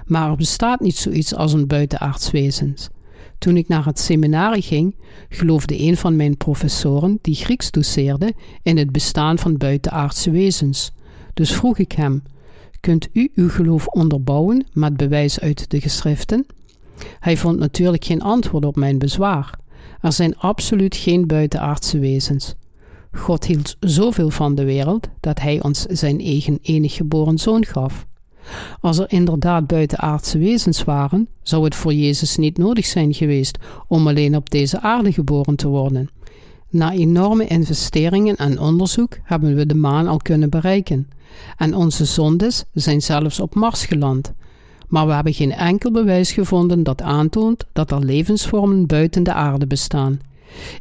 Maar 0.05 0.29
er 0.29 0.35
bestaat 0.35 0.79
niet 0.79 0.97
zoiets 0.97 1.35
als 1.35 1.53
een 1.53 1.67
buitenaards 1.67 2.31
wezen. 2.31 2.75
Toen 3.41 3.57
ik 3.57 3.67
naar 3.67 3.85
het 3.85 3.99
seminarie 3.99 4.61
ging, 4.61 4.95
geloofde 5.29 5.79
een 5.79 5.97
van 5.97 6.15
mijn 6.15 6.37
professoren, 6.37 7.19
die 7.21 7.35
Grieks 7.35 7.71
doseerde, 7.71 8.33
in 8.63 8.77
het 8.77 8.91
bestaan 8.91 9.37
van 9.37 9.57
buitenaardse 9.57 10.31
wezens. 10.31 10.91
Dus 11.33 11.53
vroeg 11.53 11.77
ik 11.77 11.91
hem: 11.91 12.23
Kunt 12.79 13.07
u 13.13 13.31
uw 13.35 13.49
geloof 13.49 13.87
onderbouwen 13.87 14.65
met 14.73 14.97
bewijs 14.97 15.39
uit 15.39 15.69
de 15.69 15.81
geschriften? 15.81 16.45
Hij 17.19 17.37
vond 17.37 17.59
natuurlijk 17.59 18.05
geen 18.05 18.21
antwoord 18.21 18.65
op 18.65 18.75
mijn 18.75 18.97
bezwaar. 18.97 19.59
Er 20.01 20.13
zijn 20.13 20.37
absoluut 20.37 20.95
geen 20.95 21.27
buitenaardse 21.27 21.99
wezens. 21.99 22.55
God 23.11 23.45
hield 23.45 23.75
zoveel 23.79 24.29
van 24.29 24.55
de 24.55 24.63
wereld 24.63 25.07
dat 25.19 25.39
hij 25.39 25.61
ons 25.61 25.81
zijn 25.81 26.19
eigen 26.19 26.59
enig 26.61 26.93
geboren 26.93 27.37
zoon 27.37 27.65
gaf. 27.65 28.05
Als 28.81 28.97
er 28.97 29.11
inderdaad 29.11 29.67
buitenaardse 29.67 30.37
wezens 30.37 30.83
waren, 30.83 31.27
zou 31.41 31.63
het 31.63 31.75
voor 31.75 31.93
Jezus 31.93 32.37
niet 32.37 32.57
nodig 32.57 32.85
zijn 32.85 33.13
geweest 33.13 33.57
om 33.87 34.07
alleen 34.07 34.35
op 34.35 34.49
deze 34.49 34.81
aarde 34.81 35.11
geboren 35.11 35.55
te 35.55 35.67
worden. 35.67 36.09
Na 36.69 36.91
enorme 36.91 37.47
investeringen 37.47 38.35
en 38.35 38.59
onderzoek 38.59 39.17
hebben 39.23 39.55
we 39.55 39.65
de 39.65 39.75
maan 39.75 40.07
al 40.07 40.17
kunnen 40.17 40.49
bereiken. 40.49 41.07
En 41.57 41.75
onze 41.75 42.05
zondes 42.05 42.63
zijn 42.73 43.01
zelfs 43.01 43.39
op 43.39 43.55
Mars 43.55 43.85
geland. 43.85 44.33
Maar 44.87 45.07
we 45.07 45.13
hebben 45.13 45.33
geen 45.33 45.51
enkel 45.51 45.91
bewijs 45.91 46.31
gevonden 46.31 46.83
dat 46.83 47.01
aantoont 47.01 47.65
dat 47.73 47.91
er 47.91 48.05
levensvormen 48.05 48.85
buiten 48.85 49.23
de 49.23 49.33
aarde 49.33 49.67
bestaan. 49.67 50.19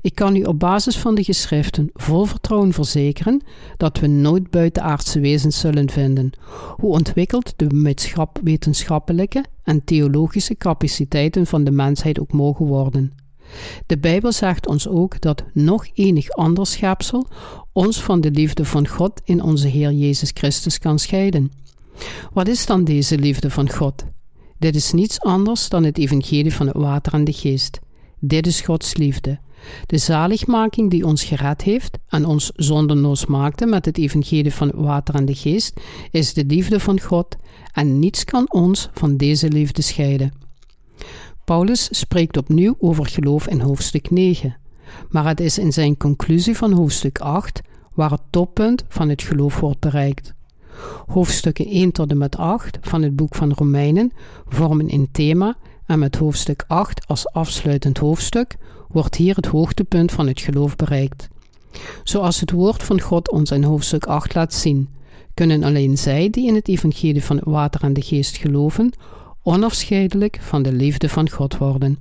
Ik 0.00 0.14
kan 0.14 0.36
u 0.36 0.42
op 0.42 0.58
basis 0.58 0.98
van 0.98 1.14
de 1.14 1.24
geschriften 1.24 1.90
vol 1.94 2.24
vertrouwen 2.24 2.72
verzekeren 2.72 3.42
dat 3.76 3.98
we 3.98 4.06
nooit 4.06 4.50
buitenaardse 4.50 5.20
wezens 5.20 5.58
zullen 5.58 5.90
vinden, 5.90 6.30
hoe 6.76 6.90
ontwikkeld 6.90 7.52
de 7.56 7.94
wetenschappelijke 8.42 9.44
en 9.62 9.84
theologische 9.84 10.56
capaciteiten 10.56 11.46
van 11.46 11.64
de 11.64 11.70
mensheid 11.70 12.20
ook 12.20 12.32
mogen 12.32 12.66
worden. 12.66 13.12
De 13.86 13.98
Bijbel 13.98 14.32
zegt 14.32 14.66
ons 14.66 14.88
ook 14.88 15.20
dat 15.20 15.44
nog 15.52 15.86
enig 15.94 16.30
ander 16.30 16.66
schepsel 16.66 17.26
ons 17.72 18.02
van 18.02 18.20
de 18.20 18.30
liefde 18.30 18.64
van 18.64 18.88
God 18.88 19.20
in 19.24 19.42
onze 19.42 19.68
Heer 19.68 19.92
Jezus 19.92 20.30
Christus 20.34 20.78
kan 20.78 20.98
scheiden. 20.98 21.52
Wat 22.32 22.48
is 22.48 22.66
dan 22.66 22.84
deze 22.84 23.18
liefde 23.18 23.50
van 23.50 23.70
God? 23.70 24.04
Dit 24.58 24.74
is 24.74 24.92
niets 24.92 25.20
anders 25.20 25.68
dan 25.68 25.84
het 25.84 25.98
evangelie 25.98 26.54
van 26.54 26.66
het 26.66 26.76
water 26.76 27.12
en 27.12 27.24
de 27.24 27.32
geest. 27.32 27.78
Dit 28.18 28.46
is 28.46 28.60
Gods 28.60 28.96
liefde. 28.96 29.38
De 29.86 29.98
zaligmaking 29.98 30.90
die 30.90 31.06
ons 31.06 31.24
gered 31.24 31.62
heeft 31.62 31.98
en 32.08 32.26
ons 32.26 32.50
zonderloos 32.54 33.26
maakte 33.26 33.66
met 33.66 33.84
het 33.84 33.98
evangelie 33.98 34.54
van 34.54 34.72
water 34.74 35.14
en 35.14 35.24
de 35.24 35.34
geest, 35.34 35.80
is 36.10 36.34
de 36.34 36.44
liefde 36.44 36.80
van 36.80 37.00
God 37.00 37.36
en 37.72 37.98
niets 37.98 38.24
kan 38.24 38.52
ons 38.52 38.88
van 38.92 39.16
deze 39.16 39.48
liefde 39.48 39.82
scheiden. 39.82 40.32
Paulus 41.44 41.88
spreekt 41.90 42.36
opnieuw 42.36 42.74
over 42.78 43.06
geloof 43.06 43.48
in 43.48 43.60
hoofdstuk 43.60 44.10
9, 44.10 44.56
maar 45.08 45.26
het 45.26 45.40
is 45.40 45.58
in 45.58 45.72
zijn 45.72 45.96
conclusie 45.96 46.56
van 46.56 46.72
hoofdstuk 46.72 47.18
8 47.18 47.60
waar 47.94 48.10
het 48.10 48.22
toppunt 48.30 48.84
van 48.88 49.08
het 49.08 49.22
geloof 49.22 49.60
wordt 49.60 49.80
bereikt. 49.80 50.34
Hoofdstukken 51.06 51.66
1 51.66 51.92
tot 51.92 52.10
en 52.10 52.18
met 52.18 52.36
8 52.36 52.78
van 52.80 53.02
het 53.02 53.16
boek 53.16 53.34
van 53.34 53.52
Romeinen 53.52 54.12
vormen 54.48 54.92
een 54.92 55.08
thema 55.12 55.56
en 55.90 55.98
met 55.98 56.16
hoofdstuk 56.16 56.64
8 56.66 57.06
als 57.06 57.32
afsluitend 57.32 57.98
hoofdstuk 57.98 58.56
wordt 58.88 59.14
hier 59.14 59.36
het 59.36 59.46
hoogtepunt 59.46 60.12
van 60.12 60.26
het 60.26 60.40
geloof 60.40 60.76
bereikt. 60.76 61.28
Zoals 62.04 62.40
het 62.40 62.50
woord 62.50 62.82
van 62.82 63.00
God 63.00 63.30
ons 63.30 63.50
in 63.50 63.62
hoofdstuk 63.62 64.06
8 64.06 64.34
laat 64.34 64.54
zien, 64.54 64.88
kunnen 65.34 65.62
alleen 65.62 65.98
zij 65.98 66.30
die 66.30 66.46
in 66.46 66.54
het 66.54 66.68
evangelie 66.68 67.24
van 67.24 67.36
het 67.36 67.44
water 67.44 67.82
en 67.82 67.92
de 67.92 68.02
geest 68.02 68.36
geloven, 68.36 68.92
onafscheidelijk 69.42 70.38
van 70.40 70.62
de 70.62 70.72
liefde 70.72 71.08
van 71.08 71.30
God 71.30 71.56
worden. 71.56 71.98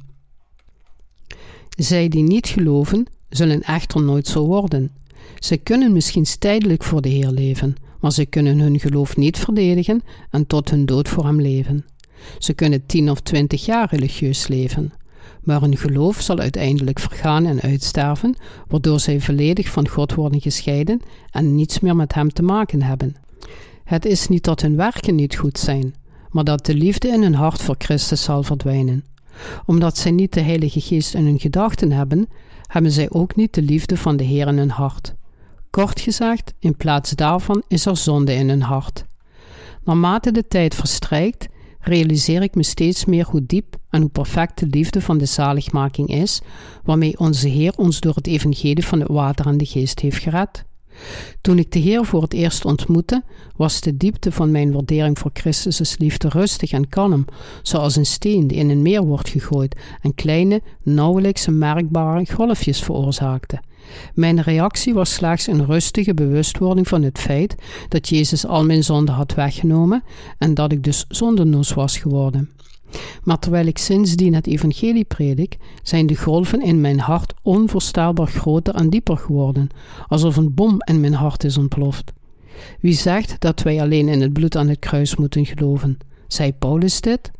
Zij 1.70 2.08
die 2.08 2.24
niet 2.24 2.48
geloven, 2.48 3.06
zullen 3.30 3.62
echter 3.62 4.02
nooit 4.02 4.28
zo 4.28 4.46
worden. 4.46 4.92
Ze 5.40 5.58
kunnen 5.58 5.94
misschien 5.94 6.26
tijdelijk 6.40 6.84
voor 6.84 7.02
de 7.02 7.10
Heer 7.10 7.32
leven, 7.32 7.76
maar 8.00 8.12
ze 8.12 8.26
kunnen 8.26 8.60
hun 8.60 8.80
geloof 8.80 9.18
niet 9.18 9.38
verdedigen 9.38 10.02
en 10.30 10.48
tot 10.48 10.70
hun 10.70 10.86
dood 10.86 11.08
voor 11.08 11.26
hem 11.26 11.42
leven. 11.42 11.86
Ze 12.38 12.54
kunnen 12.54 12.86
tien 12.86 13.10
of 13.10 13.20
twintig 13.20 13.66
jaar 13.66 13.88
religieus 13.92 14.48
leven, 14.48 14.94
maar 15.44 15.62
hun 15.62 15.78
geloof 15.78 16.22
zal 16.22 16.40
uiteindelijk 16.40 17.00
vergaan 17.00 17.46
en 17.46 17.62
uitsterven, 17.62 18.36
waardoor 18.68 19.00
zij 19.00 19.20
volledig 19.20 19.70
van 19.70 19.88
God 19.88 20.14
worden 20.14 20.42
gescheiden 20.42 21.02
en 21.32 21.56
niets 21.56 21.80
meer 21.80 21.96
met 21.96 22.14
hem 22.14 22.30
te 22.30 22.44
maken 22.44 22.82
hebben. 22.82 23.16
Het 23.84 24.06
is 24.06 24.28
niet 24.28 24.44
dat 24.44 24.62
hun 24.62 24.76
werken 24.76 25.16
niet 25.16 25.36
goed 25.36 25.58
zijn, 25.58 25.96
maar 26.30 26.44
dat 26.44 26.66
de 26.66 26.74
liefde 26.74 27.08
in 27.08 27.22
hun 27.22 27.36
hart 27.36 27.62
voor 27.62 27.76
Christus 27.78 28.24
zal 28.24 28.44
verdwijnen. 28.44 29.04
Omdat 29.66 29.98
zij 29.98 30.12
niet 30.12 30.34
de 30.34 30.42
Heilige 30.42 30.82
Geest 30.82 31.14
in 31.14 31.26
hun 31.26 31.40
gedachten 31.40 31.92
hebben, 31.92 32.28
hebben 32.68 32.92
zij 32.92 33.10
ook 33.10 33.36
niet 33.36 33.54
de 33.54 33.62
liefde 33.62 33.98
van 33.98 34.18
de 34.18 34.24
Heer 34.24 34.48
in 34.48 34.58
hun 34.58 34.70
hart. 34.70 35.14
Kort 35.70 36.00
gezegd, 36.00 36.54
in 36.60 36.76
plaats 36.76 37.12
daarvan 37.12 37.64
is 37.68 37.86
er 37.86 37.98
zonde 37.98 38.34
in 38.34 38.50
hun 38.50 38.62
hart. 38.62 39.06
Naarmate 39.84 40.32
de 40.32 40.48
tijd 40.48 40.76
verstrijkt, 40.76 41.48
realiseer 41.80 42.42
ik 42.42 42.56
me 42.56 42.64
steeds 42.64 43.06
meer 43.06 43.26
hoe 43.26 43.46
diep 43.46 43.76
en 43.90 44.02
hoe 44.02 44.10
perfect 44.10 44.60
de 44.60 44.68
liefde 44.70 45.02
van 45.02 45.18
de 45.18 45.26
zaligmaking 45.26 46.08
is, 46.08 46.42
waarmee 46.84 47.20
onze 47.20 47.48
Heer 47.48 47.74
ons 47.76 48.00
door 48.00 48.16
het 48.16 48.28
evangelie 48.28 48.86
van 48.86 49.00
het 49.00 49.10
water 49.10 49.46
en 49.46 49.58
de 49.58 49.66
geest 49.66 50.00
heeft 50.00 50.18
gered. 50.18 50.68
Toen 51.42 51.58
ik 51.58 51.72
de 51.72 51.80
Heer 51.80 52.06
voor 52.06 52.22
het 52.22 52.34
eerst 52.34 52.66
ontmoette, 52.66 53.24
was 53.56 53.82
de 53.82 53.98
diepte 53.98 54.32
van 54.32 54.52
mijn 54.52 54.72
waardering 54.72 55.20
voor 55.20 55.32
Christus' 55.34 55.98
liefde 55.98 56.30
rustig 56.30 56.72
en 56.72 56.90
kalm, 56.90 57.26
zoals 57.62 57.96
een 57.96 58.06
steen 58.06 58.48
die 58.48 58.58
in 58.58 58.70
een 58.70 58.82
meer 58.82 59.04
wordt 59.06 59.30
gegooid 59.30 59.76
en 60.02 60.16
kleine, 60.16 60.62
nauwelijks 60.84 61.48
merkbare 61.48 62.26
golfjes 62.34 62.84
veroorzaakte. 62.84 63.60
Mijn 64.14 64.42
reactie 64.42 64.94
was 64.94 65.14
slechts 65.14 65.48
een 65.48 65.66
rustige 65.66 66.14
bewustwording 66.14 66.88
van 66.88 67.04
het 67.04 67.20
feit 67.20 67.56
dat 67.88 68.10
Jezus 68.10 68.46
al 68.46 68.66
mijn 68.66 68.84
zonden 68.84 69.16
had 69.16 69.34
weggenomen 69.34 70.04
en 70.38 70.54
dat 70.54 70.72
ik 70.72 70.84
dus 70.84 71.06
zondenloos 71.08 71.74
was 71.74 71.98
geworden. 71.98 72.50
Maar 73.24 73.40
terwijl 73.40 73.66
ik 73.66 73.78
sindsdien 73.78 74.34
het 74.34 74.48
evangelie 74.48 75.04
predik, 75.04 75.58
zijn 75.84 76.08
de 76.08 76.16
golven 76.16 76.62
in 76.62 76.82
mijn 76.82 77.00
hart 77.00 77.34
onvoorstelbaar 77.42 78.28
groter 78.28 78.76
en 78.76 78.90
dieper 78.90 79.18
geworden, 79.18 79.70
alsof 80.08 80.38
een 80.38 80.54
bom 80.54 80.78
in 80.80 81.00
mijn 81.00 81.14
hart 81.14 81.44
is 81.44 81.58
ontploft. 81.58 82.12
Wie 82.80 82.94
zegt 82.94 83.36
dat 83.40 83.62
wij 83.62 83.82
alleen 83.82 84.08
in 84.08 84.22
het 84.22 84.34
bloed 84.34 84.56
aan 84.56 84.68
het 84.68 84.80
kruis 84.80 85.16
moeten 85.16 85.46
geloven? 85.46 85.98
Zei 86.28 86.54
Paulus 86.54 87.02
dit? 87.02 87.32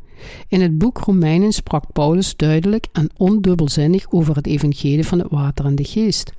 In 0.48 0.60
het 0.60 0.78
boek 0.78 0.98
Romeinen 0.98 1.52
sprak 1.52 1.92
Paulus 1.92 2.36
duidelijk 2.36 2.86
en 2.92 3.10
ondubbelzinnig 3.16 4.10
over 4.10 4.36
het 4.36 4.46
evangelie 4.46 5.06
van 5.06 5.18
het 5.18 5.30
water 5.30 5.64
en 5.64 5.74
de 5.74 5.84
geest. 5.84 6.32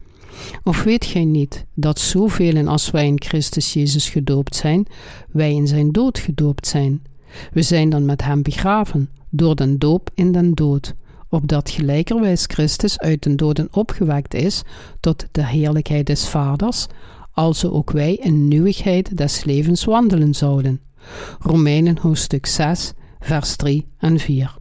Of 0.64 0.84
weet 0.84 1.06
gij 1.06 1.26
niet 1.26 1.66
dat 1.74 2.00
zoveel 2.00 2.68
als 2.68 2.92
wij 2.92 3.08
in 3.08 3.22
Christus 3.22 3.74
Jezus 3.74 4.10
gedoopt 4.10 4.56
zijn, 4.56 4.88
wij 5.32 5.54
in 5.54 5.68
zijn 5.68 5.92
dood 5.92 6.20
gedoopt 6.20 6.68
zijn? 6.68 7.02
We 7.54 7.62
zijn 7.62 7.90
dan 7.90 8.06
met 8.06 8.24
hem 8.24 8.42
begraven, 8.42 9.10
door 9.30 9.56
den 9.56 9.80
doop 9.80 10.10
in 10.14 10.32
den 10.32 10.54
dood, 10.54 10.94
opdat 11.30 11.70
gelijkerwijs 11.70 12.46
Christus 12.48 13.00
uit 13.00 13.24
den 13.24 13.36
doden 13.36 13.68
opgewekt 13.72 14.34
is 14.34 14.62
tot 15.00 15.26
de 15.32 15.46
heerlijkheid 15.46 16.06
des 16.06 16.28
Vaders, 16.28 16.88
also 17.32 17.72
ook 17.72 17.92
wij 17.92 18.16
in 18.16 18.48
nieuwigheid 18.48 19.18
des 19.18 19.44
levens 19.44 19.84
wandelen 19.84 20.34
zouden. 20.34 20.82
Romeinen 21.40 21.98
hoofdstuk 21.98 22.46
6, 22.46 22.94
vers 23.20 23.56
3 23.56 23.88
en 23.98 24.20
4. 24.20 24.61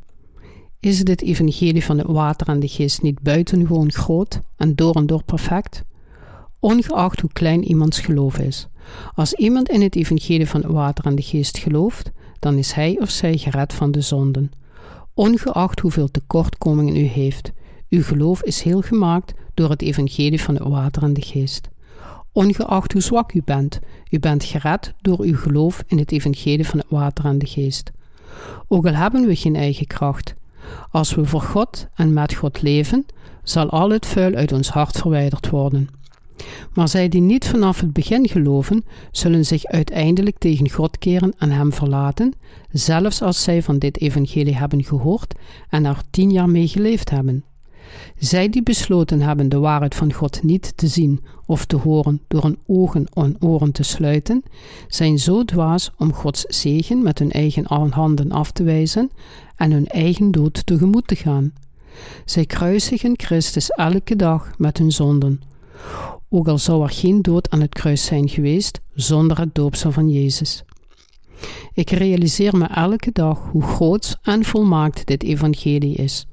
Is 0.81 1.05
dit 1.05 1.23
evangelie 1.23 1.85
van 1.85 1.99
het 1.99 2.07
water 2.07 2.49
en 2.49 2.61
de 2.61 2.69
geest 2.69 3.03
niet 3.03 3.21
buitengewoon 3.21 3.93
groot 3.93 4.41
en 4.57 4.75
door 4.75 4.95
en 4.95 5.07
door 5.07 5.25
perfect? 5.25 5.83
Ongeacht 6.59 7.21
hoe 7.21 7.33
klein 7.33 7.65
iemands 7.65 8.01
geloof 8.01 8.39
is. 8.39 8.69
Als 9.15 9.33
iemand 9.33 9.69
in 9.69 9.83
het 9.83 9.97
evangelie 9.97 10.49
van 10.49 10.63
het 10.63 10.71
water 10.71 11.05
en 11.05 11.15
de 11.15 11.23
geest 11.23 11.59
gelooft, 11.59 12.11
dan 12.39 12.55
is 12.55 12.73
hij 12.73 12.99
of 13.01 13.11
zij 13.11 13.37
gered 13.37 13.73
van 13.73 13.91
de 13.91 14.01
zonden. 14.01 14.53
Ongeacht 15.15 15.81
hoeveel 15.81 16.11
tekortkomingen 16.11 16.97
u 16.97 17.05
heeft, 17.05 17.53
uw 17.89 18.03
geloof 18.03 18.43
is 18.43 18.63
heel 18.63 18.81
gemaakt 18.81 19.35
door 19.55 19.71
het 19.71 19.83
evangelie 19.83 20.43
van 20.43 20.55
het 20.55 20.69
water 20.69 21.03
en 21.03 21.13
de 21.13 21.23
geest. 21.23 21.69
Ongeacht 22.33 22.93
hoe 22.93 23.03
zwak 23.03 23.33
u 23.33 23.43
bent, 23.45 23.79
u 24.11 24.19
bent 24.19 24.45
gered 24.45 24.95
door 25.01 25.21
uw 25.21 25.37
geloof 25.37 25.83
in 25.87 25.99
het 25.99 26.13
evangelie 26.13 26.67
van 26.67 26.79
het 26.79 26.89
water 26.91 27.25
en 27.25 27.39
de 27.39 27.47
geest. 27.47 27.91
Ook 28.69 28.87
al 28.87 28.95
hebben 28.95 29.27
we 29.27 29.37
geen 29.37 29.57
eigen 29.57 29.87
kracht, 29.87 30.35
als 30.91 31.15
we 31.15 31.25
voor 31.25 31.41
God 31.41 31.87
en 31.95 32.13
met 32.13 32.35
God 32.35 32.63
leven, 32.63 33.07
zal 33.43 33.71
al 33.71 33.91
het 33.91 34.07
vuil 34.07 34.35
uit 34.35 34.53
ons 34.53 34.69
hart 34.69 34.97
verwijderd 34.97 35.51
worden. 35.51 35.89
Maar 36.75 36.89
zij 36.89 37.09
die 37.09 37.21
niet 37.21 37.47
vanaf 37.47 37.81
het 37.81 37.93
begin 37.93 38.29
geloven, 38.29 38.85
zullen 39.11 39.45
zich 39.47 39.65
uiteindelijk 39.65 40.39
tegen 40.39 40.71
God 40.71 40.99
keren 40.99 41.33
en 41.39 41.51
Hem 41.51 41.73
verlaten, 41.73 42.35
zelfs 42.71 43.23
als 43.23 43.43
zij 43.43 43.63
van 43.63 43.79
dit 43.79 44.01
evangelie 44.01 44.57
hebben 44.57 44.85
gehoord 44.85 45.35
en 45.69 45.85
er 45.85 46.03
tien 46.11 46.31
jaar 46.31 46.49
mee 46.49 46.69
geleefd 46.69 47.11
hebben. 47.11 47.45
Zij 48.19 48.49
die 48.49 48.63
besloten 48.63 49.21
hebben 49.21 49.49
de 49.49 49.59
waarheid 49.59 49.95
van 49.95 50.13
God 50.13 50.43
niet 50.43 50.73
te 50.77 50.87
zien 50.87 51.21
of 51.47 51.65
te 51.65 51.77
horen 51.77 52.21
door 52.29 52.43
hun 52.43 52.59
ogen 52.67 53.07
en 53.15 53.37
oren 53.41 53.73
te 53.73 53.83
sluiten, 53.83 54.43
zijn 54.89 55.19
zo 55.19 55.45
dwaas 55.45 55.91
om 55.99 56.13
Gods 56.13 56.45
zegen 56.49 57.03
met 57.03 57.19
hun 57.19 57.31
eigen 57.31 57.91
handen 57.91 58.33
af 58.33 58.51
te 58.51 58.63
wijzen 58.63 59.11
en 59.57 59.73
hun 59.73 59.87
eigen 59.87 60.31
dood 60.31 60.67
tegemoet 60.67 61.07
te 61.07 61.17
gaan. 61.17 61.53
Zij 62.25 62.47
kruisigen 62.47 63.13
Christus 63.17 63.71
elke 63.71 64.17
dag 64.17 64.51
met 64.59 64.79
hun 64.79 64.93
zonden, 64.93 65.41
ook 66.29 66.49
al 66.49 66.59
zou 66.59 66.83
er 66.83 66.91
geen 66.91 67.23
dood 67.23 67.51
aan 67.51 67.61
het 67.61 67.75
kruis 67.75 68.05
zijn 68.05 68.29
geweest 68.29 68.81
zonder 68.95 69.39
het 69.39 69.55
doopsel 69.55 69.93
van 69.93 70.11
Jezus. 70.11 70.63
Ik 71.75 71.91
realiseer 71.91 72.57
me 72.57 72.65
elke 72.67 73.11
dag 73.13 73.49
hoe 73.51 73.63
groot 73.63 74.19
en 74.23 74.45
volmaakt 74.45 75.07
dit 75.07 75.23
evangelie 75.23 75.97
is. 75.97 76.27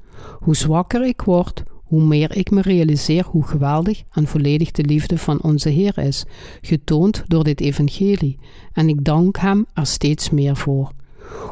Hoe 0.47 0.55
zwakker 0.55 1.05
ik 1.05 1.21
word, 1.21 1.63
hoe 1.83 2.03
meer 2.03 2.37
ik 2.37 2.51
me 2.51 2.61
realiseer 2.61 3.25
hoe 3.25 3.43
geweldig 3.43 4.03
en 4.11 4.27
volledig 4.27 4.71
de 4.71 4.83
liefde 4.83 5.17
van 5.17 5.41
onze 5.41 5.69
Heer 5.69 5.97
is, 5.97 6.25
getoond 6.61 7.23
door 7.27 7.43
dit 7.43 7.61
evangelie, 7.61 8.39
en 8.73 8.89
ik 8.89 9.03
dank 9.03 9.37
Hem 9.37 9.65
er 9.73 9.85
steeds 9.85 10.29
meer 10.29 10.55
voor. 10.55 10.91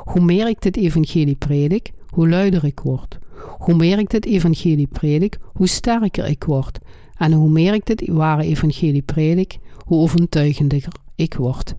Hoe 0.03 0.21
meer 0.21 0.47
ik 0.47 0.61
dit 0.61 0.77
evangelie 0.77 1.35
predik, 1.35 1.91
hoe 2.09 2.29
luider 2.29 2.63
ik 2.63 2.79
word. 2.79 3.17
Hoe 3.57 3.75
meer 3.75 3.99
ik 3.99 4.09
dit 4.09 4.25
evangelie 4.25 4.87
predik, 4.87 5.37
hoe 5.43 5.67
sterker 5.67 6.25
ik 6.25 6.43
word. 6.43 6.79
En 7.17 7.33
hoe 7.33 7.49
meer 7.49 7.73
ik 7.73 7.85
dit 7.85 8.07
ware 8.07 8.43
evangelie 8.43 9.01
predik, 9.01 9.57
hoe 9.85 9.99
overtuigender 9.99 10.87
ik 11.15 11.33
word. 11.33 11.75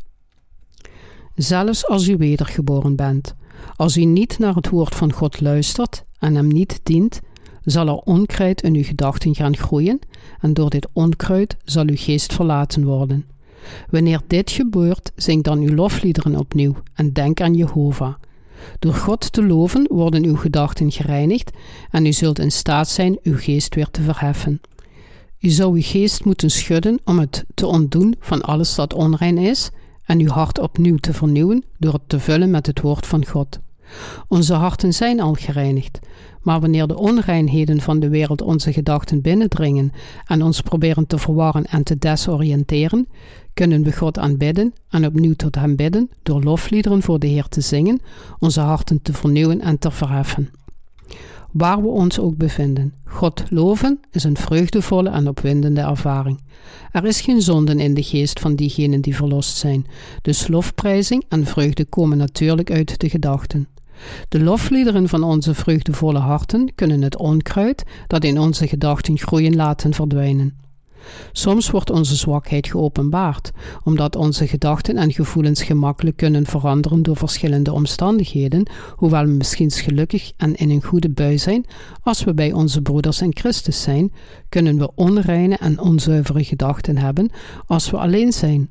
Zelfs 1.34 1.86
als 1.86 2.08
u 2.08 2.16
wedergeboren 2.16 2.96
bent, 2.96 3.34
als 3.76 3.96
u 3.96 4.04
niet 4.04 4.38
naar 4.38 4.54
het 4.54 4.68
woord 4.68 4.94
van 4.94 5.12
God 5.12 5.40
luistert 5.40 6.05
en 6.18 6.34
hem 6.34 6.48
niet 6.48 6.80
dient, 6.82 7.20
zal 7.64 7.88
er 7.88 7.94
onkruid 7.94 8.62
in 8.62 8.74
uw 8.74 8.84
gedachten 8.84 9.34
gaan 9.34 9.56
groeien 9.56 9.98
en 10.40 10.54
door 10.54 10.70
dit 10.70 10.88
onkruid 10.92 11.56
zal 11.64 11.86
uw 11.86 11.96
geest 11.96 12.32
verlaten 12.32 12.84
worden. 12.84 13.24
Wanneer 13.90 14.20
dit 14.26 14.50
gebeurt, 14.50 15.12
zing 15.16 15.42
dan 15.42 15.58
uw 15.58 15.74
lofliederen 15.74 16.36
opnieuw 16.36 16.74
en 16.94 17.12
denk 17.12 17.40
aan 17.40 17.54
Jehovah. 17.54 18.14
Door 18.78 18.94
God 18.94 19.32
te 19.32 19.46
loven 19.46 19.86
worden 19.88 20.24
uw 20.24 20.36
gedachten 20.36 20.90
gereinigd 20.90 21.50
en 21.90 22.06
u 22.06 22.12
zult 22.12 22.38
in 22.38 22.52
staat 22.52 22.88
zijn 22.88 23.18
uw 23.22 23.36
geest 23.36 23.74
weer 23.74 23.90
te 23.90 24.02
verheffen. 24.02 24.60
U 25.40 25.48
zou 25.48 25.74
uw 25.74 25.82
geest 25.82 26.24
moeten 26.24 26.50
schudden 26.50 26.98
om 27.04 27.18
het 27.18 27.44
te 27.54 27.66
ontdoen 27.66 28.14
van 28.20 28.42
alles 28.42 28.74
dat 28.74 28.94
onrein 28.94 29.38
is 29.38 29.70
en 30.04 30.20
uw 30.20 30.28
hart 30.28 30.58
opnieuw 30.58 30.96
te 30.96 31.12
vernieuwen 31.12 31.64
door 31.78 31.92
het 31.92 32.08
te 32.08 32.20
vullen 32.20 32.50
met 32.50 32.66
het 32.66 32.80
woord 32.80 33.06
van 33.06 33.26
God. 33.26 33.58
Onze 34.28 34.54
harten 34.54 34.92
zijn 34.92 35.20
al 35.20 35.32
gereinigd, 35.32 35.98
maar 36.42 36.60
wanneer 36.60 36.86
de 36.86 36.98
onreinheden 36.98 37.80
van 37.80 38.00
de 38.00 38.08
wereld 38.08 38.42
onze 38.42 38.72
gedachten 38.72 39.20
binnendringen 39.20 39.92
en 40.26 40.42
ons 40.42 40.60
proberen 40.60 41.06
te 41.06 41.18
verwarren 41.18 41.66
en 41.66 41.82
te 41.82 41.98
desoriënteren, 41.98 43.08
kunnen 43.54 43.82
we 43.82 43.92
God 43.92 44.18
aanbidden 44.18 44.74
en 44.90 45.06
opnieuw 45.06 45.34
tot 45.34 45.54
Hem 45.54 45.76
bidden 45.76 46.10
door 46.22 46.42
lofliederen 46.42 47.02
voor 47.02 47.18
de 47.18 47.26
Heer 47.26 47.48
te 47.48 47.60
zingen, 47.60 48.00
onze 48.38 48.60
harten 48.60 49.02
te 49.02 49.12
vernieuwen 49.12 49.60
en 49.60 49.78
te 49.78 49.90
verheffen. 49.90 50.50
Waar 51.56 51.82
we 51.82 51.88
ons 51.88 52.18
ook 52.18 52.36
bevinden, 52.36 52.92
God 53.04 53.44
loven 53.50 54.00
is 54.10 54.24
een 54.24 54.36
vreugdevolle 54.36 55.08
en 55.08 55.28
opwindende 55.28 55.80
ervaring. 55.80 56.40
Er 56.92 57.04
is 57.04 57.20
geen 57.20 57.42
zonden 57.42 57.80
in 57.80 57.94
de 57.94 58.02
geest 58.02 58.40
van 58.40 58.54
diegenen 58.54 59.00
die 59.00 59.16
verlost 59.16 59.56
zijn, 59.56 59.86
dus 60.22 60.48
lofprijzing 60.48 61.24
en 61.28 61.46
vreugde 61.46 61.84
komen 61.84 62.18
natuurlijk 62.18 62.70
uit 62.70 63.00
de 63.00 63.08
gedachten. 63.08 63.68
De 64.28 64.40
lofliederen 64.40 65.08
van 65.08 65.22
onze 65.22 65.54
vreugdevolle 65.54 66.18
harten 66.18 66.74
kunnen 66.74 67.02
het 67.02 67.16
onkruid 67.16 67.84
dat 68.06 68.24
in 68.24 68.38
onze 68.38 68.68
gedachten 68.68 69.18
groeien 69.18 69.56
laten 69.56 69.94
verdwijnen. 69.94 70.65
Soms 71.32 71.70
wordt 71.70 71.90
onze 71.90 72.16
zwakheid 72.16 72.66
geopenbaard, 72.66 73.50
omdat 73.84 74.16
onze 74.16 74.46
gedachten 74.46 74.96
en 74.96 75.12
gevoelens 75.12 75.62
gemakkelijk 75.62 76.16
kunnen 76.16 76.46
veranderen 76.46 77.02
door 77.02 77.16
verschillende 77.16 77.72
omstandigheden, 77.72 78.68
hoewel 78.96 79.24
we 79.24 79.30
misschien 79.30 79.70
gelukkig 79.70 80.32
en 80.36 80.54
in 80.54 80.70
een 80.70 80.82
goede 80.82 81.10
bui 81.10 81.38
zijn, 81.38 81.66
als 82.02 82.24
we 82.24 82.34
bij 82.34 82.52
onze 82.52 82.82
broeders 82.82 83.20
in 83.20 83.36
Christus 83.36 83.82
zijn, 83.82 84.12
kunnen 84.48 84.78
we 84.78 84.94
onreine 84.94 85.56
en 85.56 85.80
onzuivere 85.80 86.44
gedachten 86.44 86.98
hebben 86.98 87.30
als 87.66 87.90
we 87.90 87.96
alleen 87.96 88.32
zijn. 88.32 88.70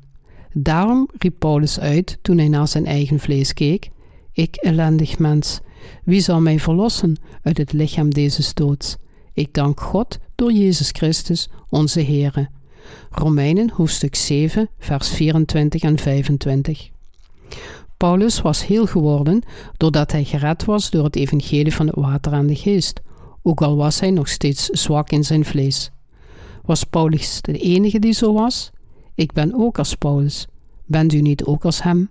Daarom 0.52 1.08
riep 1.18 1.34
Paulus 1.38 1.80
uit 1.80 2.18
toen 2.22 2.38
hij 2.38 2.48
naar 2.48 2.68
zijn 2.68 2.86
eigen 2.86 3.20
vlees 3.20 3.52
keek: 3.52 3.88
Ik 4.32 4.56
ellendig 4.56 5.18
mens, 5.18 5.60
wie 6.04 6.20
zal 6.20 6.40
mij 6.40 6.58
verlossen 6.58 7.16
uit 7.42 7.58
het 7.58 7.72
lichaam 7.72 8.10
deze 8.10 8.50
doods? 8.54 8.96
Ik 9.36 9.54
dank 9.54 9.80
God 9.80 10.18
door 10.34 10.52
Jezus 10.52 10.90
Christus, 10.90 11.48
onze 11.68 12.00
Heere. 12.02 12.48
Romeinen 13.10 13.70
hoofdstuk 13.70 14.14
7, 14.14 14.68
vers 14.78 15.08
24 15.08 15.82
en 15.82 15.98
25. 15.98 16.90
Paulus 17.96 18.40
was 18.40 18.66
heel 18.66 18.86
geworden 18.86 19.42
doordat 19.76 20.12
hij 20.12 20.24
gered 20.24 20.64
was 20.64 20.90
door 20.90 21.04
het 21.04 21.16
evangelie 21.16 21.74
van 21.74 21.86
het 21.86 21.96
water 21.96 22.32
en 22.32 22.46
de 22.46 22.54
geest, 22.54 23.00
ook 23.42 23.62
al 23.62 23.76
was 23.76 24.00
hij 24.00 24.10
nog 24.10 24.28
steeds 24.28 24.64
zwak 24.64 25.10
in 25.10 25.24
zijn 25.24 25.44
vlees. 25.44 25.90
Was 26.62 26.84
Paulus 26.84 27.38
de 27.42 27.58
enige 27.58 27.98
die 27.98 28.12
zo 28.12 28.32
was? 28.32 28.70
Ik 29.14 29.32
ben 29.32 29.54
ook 29.54 29.78
als 29.78 29.94
Paulus. 29.94 30.46
Bent 30.86 31.12
u 31.12 31.20
niet 31.20 31.44
ook 31.44 31.64
als 31.64 31.82
hem? 31.82 32.10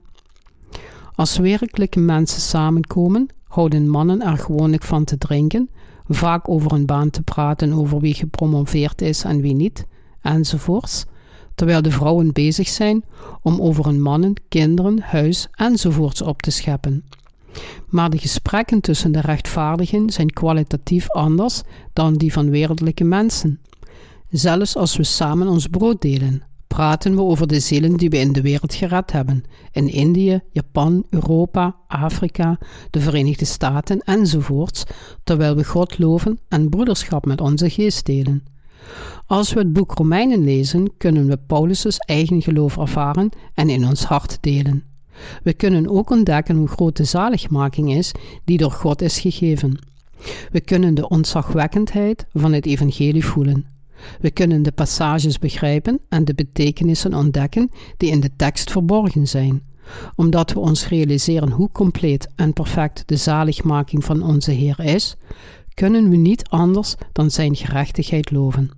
Als 1.15 1.37
werkelijke 1.37 1.99
mensen 1.99 2.41
samenkomen, 2.41 3.27
houden 3.43 3.89
mannen 3.89 4.21
er 4.21 4.37
gewoonlijk 4.37 4.83
van 4.83 5.03
te 5.03 5.17
drinken 5.17 5.69
vaak 6.07 6.49
over 6.49 6.71
een 6.71 6.85
baan 6.85 7.09
te 7.09 7.21
praten, 7.21 7.73
over 7.73 7.99
wie 7.99 8.13
gepromoveerd 8.13 9.01
is 9.01 9.23
en 9.23 9.41
wie 9.41 9.55
niet, 9.55 9.85
enzovoorts, 10.21 11.05
terwijl 11.55 11.81
de 11.81 11.91
vrouwen 11.91 12.33
bezig 12.33 12.67
zijn 12.67 13.03
om 13.41 13.61
over 13.61 13.85
hun 13.85 14.01
mannen, 14.01 14.33
kinderen, 14.49 14.99
huis 15.01 15.47
enzovoorts 15.51 16.21
op 16.21 16.41
te 16.41 16.51
scheppen. 16.51 17.03
Maar 17.87 18.09
de 18.09 18.17
gesprekken 18.17 18.81
tussen 18.81 19.11
de 19.11 19.21
rechtvaardigen 19.21 20.09
zijn 20.09 20.33
kwalitatief 20.33 21.11
anders 21.11 21.61
dan 21.93 22.13
die 22.13 22.33
van 22.33 22.49
wereldlijke 22.49 23.03
mensen. 23.03 23.59
Zelfs 24.29 24.75
als 24.75 24.97
we 24.97 25.03
samen 25.03 25.47
ons 25.47 25.67
brood 25.67 26.01
delen, 26.01 26.43
praten 26.75 27.15
we 27.15 27.21
over 27.21 27.47
de 27.47 27.59
zielen 27.59 27.97
die 27.97 28.09
we 28.09 28.17
in 28.17 28.33
de 28.33 28.41
wereld 28.41 28.73
gered 28.73 29.11
hebben, 29.11 29.43
in 29.71 29.87
Indië, 29.87 30.41
Japan, 30.51 31.05
Europa, 31.09 31.75
Afrika, 31.87 32.57
de 32.89 32.99
Verenigde 32.99 33.45
Staten 33.45 33.99
enzovoorts, 33.99 34.83
terwijl 35.23 35.55
we 35.55 35.63
God 35.63 35.97
loven 35.97 36.39
en 36.47 36.69
broederschap 36.69 37.25
met 37.25 37.41
onze 37.41 37.69
geest 37.69 38.05
delen. 38.05 38.43
Als 39.25 39.53
we 39.53 39.59
het 39.59 39.73
boek 39.73 39.93
Romeinen 39.93 40.43
lezen, 40.43 40.97
kunnen 40.97 41.27
we 41.27 41.37
Paulus' 41.37 41.97
eigen 41.97 42.41
geloof 42.41 42.77
ervaren 42.77 43.29
en 43.53 43.69
in 43.69 43.85
ons 43.87 44.03
hart 44.03 44.37
delen. 44.41 44.83
We 45.43 45.53
kunnen 45.53 45.89
ook 45.89 46.09
ontdekken 46.09 46.55
hoe 46.55 46.67
groot 46.67 46.97
de 46.97 47.03
zaligmaking 47.03 47.93
is 47.93 48.11
die 48.45 48.57
door 48.57 48.71
God 48.71 49.01
is 49.01 49.19
gegeven. 49.19 49.79
We 50.51 50.61
kunnen 50.61 50.93
de 50.93 51.09
ontzagwekkendheid 51.09 52.25
van 52.33 52.53
het 52.53 52.65
evangelie 52.65 53.25
voelen. 53.25 53.74
We 54.19 54.31
kunnen 54.31 54.63
de 54.63 54.71
passages 54.71 55.39
begrijpen 55.39 55.99
en 56.09 56.25
de 56.25 56.33
betekenissen 56.33 57.13
ontdekken 57.13 57.71
die 57.97 58.11
in 58.11 58.19
de 58.19 58.35
tekst 58.35 58.71
verborgen 58.71 59.27
zijn, 59.27 59.63
omdat 60.15 60.53
we 60.53 60.59
ons 60.59 60.87
realiseren 60.87 61.51
hoe 61.51 61.71
compleet 61.71 62.27
en 62.35 62.53
perfect 62.53 63.03
de 63.05 63.15
zaligmaking 63.15 64.03
van 64.03 64.23
onze 64.23 64.51
Heer 64.51 64.79
is, 64.79 65.15
kunnen 65.73 66.09
we 66.09 66.15
niet 66.15 66.49
anders 66.49 66.95
dan 67.11 67.31
Zijn 67.31 67.55
gerechtigheid 67.55 68.31
loven. 68.31 68.71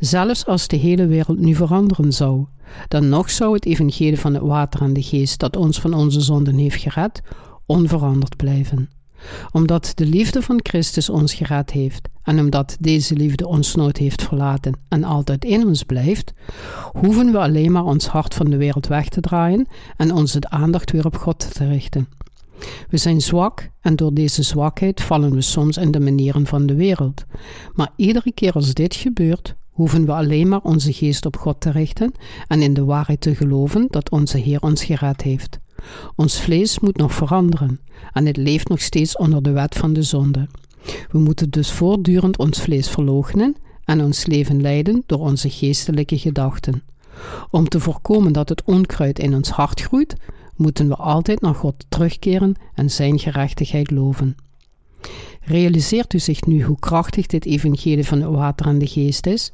Zelfs 0.00 0.46
als 0.46 0.68
de 0.68 0.76
hele 0.76 1.06
wereld 1.06 1.38
nu 1.38 1.54
veranderen 1.54 2.12
zou, 2.12 2.44
dan 2.88 3.08
nog 3.08 3.30
zou 3.30 3.54
het 3.54 3.64
evangelie 3.64 4.18
van 4.18 4.34
het 4.34 4.42
water 4.42 4.82
en 4.82 4.92
de 4.92 5.02
geest 5.02 5.40
dat 5.40 5.56
ons 5.56 5.80
van 5.80 5.94
onze 5.94 6.20
zonden 6.20 6.56
heeft 6.56 6.82
gered, 6.82 7.22
onveranderd 7.66 8.36
blijven. 8.36 8.88
Omdat 9.52 9.92
de 9.94 10.06
liefde 10.06 10.42
van 10.42 10.60
Christus 10.62 11.08
ons 11.08 11.34
gered 11.34 11.70
heeft 11.70 12.08
en 12.22 12.38
omdat 12.38 12.76
deze 12.80 13.14
liefde 13.14 13.46
ons 13.46 13.74
nooit 13.74 13.96
heeft 13.96 14.22
verlaten 14.22 14.72
en 14.88 15.04
altijd 15.04 15.44
in 15.44 15.66
ons 15.66 15.82
blijft, 15.82 16.32
hoeven 16.92 17.32
we 17.32 17.38
alleen 17.38 17.72
maar 17.72 17.84
ons 17.84 18.06
hart 18.06 18.34
van 18.34 18.50
de 18.50 18.56
wereld 18.56 18.86
weg 18.86 19.08
te 19.08 19.20
draaien 19.20 19.66
en 19.96 20.14
onze 20.14 20.40
aandacht 20.40 20.90
weer 20.90 21.06
op 21.06 21.16
God 21.16 21.54
te 21.54 21.68
richten. 21.68 22.08
We 22.88 22.96
zijn 22.96 23.20
zwak 23.20 23.70
en 23.80 23.96
door 23.96 24.14
deze 24.14 24.42
zwakheid 24.42 25.00
vallen 25.00 25.34
we 25.34 25.40
soms 25.40 25.76
in 25.76 25.90
de 25.90 26.00
manieren 26.00 26.46
van 26.46 26.66
de 26.66 26.74
wereld. 26.74 27.24
Maar 27.72 27.90
iedere 27.96 28.32
keer 28.32 28.52
als 28.52 28.74
dit 28.74 28.94
gebeurt, 28.94 29.54
hoeven 29.70 30.06
we 30.06 30.12
alleen 30.12 30.48
maar 30.48 30.62
onze 30.62 30.92
geest 30.92 31.26
op 31.26 31.36
God 31.36 31.60
te 31.60 31.70
richten 31.70 32.12
en 32.48 32.62
in 32.62 32.74
de 32.74 32.84
waarheid 32.84 33.20
te 33.20 33.34
geloven 33.34 33.86
dat 33.90 34.10
onze 34.10 34.38
Heer 34.38 34.60
ons 34.60 34.84
gered 34.84 35.22
heeft. 35.22 35.58
Ons 36.16 36.40
vlees 36.40 36.78
moet 36.78 36.96
nog 36.96 37.12
veranderen 37.12 37.80
en 38.12 38.26
het 38.26 38.36
leeft 38.36 38.68
nog 38.68 38.80
steeds 38.80 39.16
onder 39.16 39.42
de 39.42 39.50
wet 39.50 39.74
van 39.74 39.92
de 39.92 40.02
zonde. 40.02 40.48
We 41.10 41.18
moeten 41.18 41.50
dus 41.50 41.72
voortdurend 41.72 42.38
ons 42.38 42.60
vlees 42.60 42.88
verloochenen 42.88 43.56
en 43.84 44.04
ons 44.04 44.26
leven 44.26 44.60
leiden 44.60 45.02
door 45.06 45.18
onze 45.18 45.50
geestelijke 45.50 46.18
gedachten. 46.18 46.82
Om 47.50 47.68
te 47.68 47.80
voorkomen 47.80 48.32
dat 48.32 48.48
het 48.48 48.64
onkruid 48.64 49.18
in 49.18 49.34
ons 49.34 49.50
hart 49.50 49.80
groeit, 49.80 50.16
moeten 50.56 50.88
we 50.88 50.96
altijd 50.96 51.40
naar 51.40 51.54
God 51.54 51.84
terugkeren 51.88 52.54
en 52.74 52.90
Zijn 52.90 53.18
gerechtigheid 53.18 53.90
loven. 53.90 54.36
Realiseert 55.40 56.12
u 56.14 56.18
zich 56.18 56.44
nu 56.44 56.64
hoe 56.64 56.78
krachtig 56.78 57.26
dit 57.26 57.44
evangelie 57.44 58.06
van 58.06 58.20
het 58.20 58.30
water 58.30 58.66
en 58.66 58.78
de 58.78 58.86
geest 58.86 59.26
is? 59.26 59.52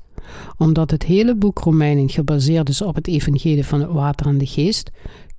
Omdat 0.57 0.91
het 0.91 1.03
hele 1.03 1.37
boek 1.37 1.59
Romeinen 1.59 2.09
gebaseerd 2.09 2.69
is 2.69 2.83
op 2.83 2.95
het 2.95 3.07
evangelie 3.07 3.65
van 3.65 3.81
het 3.81 3.91
water 3.91 4.27
en 4.27 4.39
de 4.39 4.47
geest, 4.47 4.91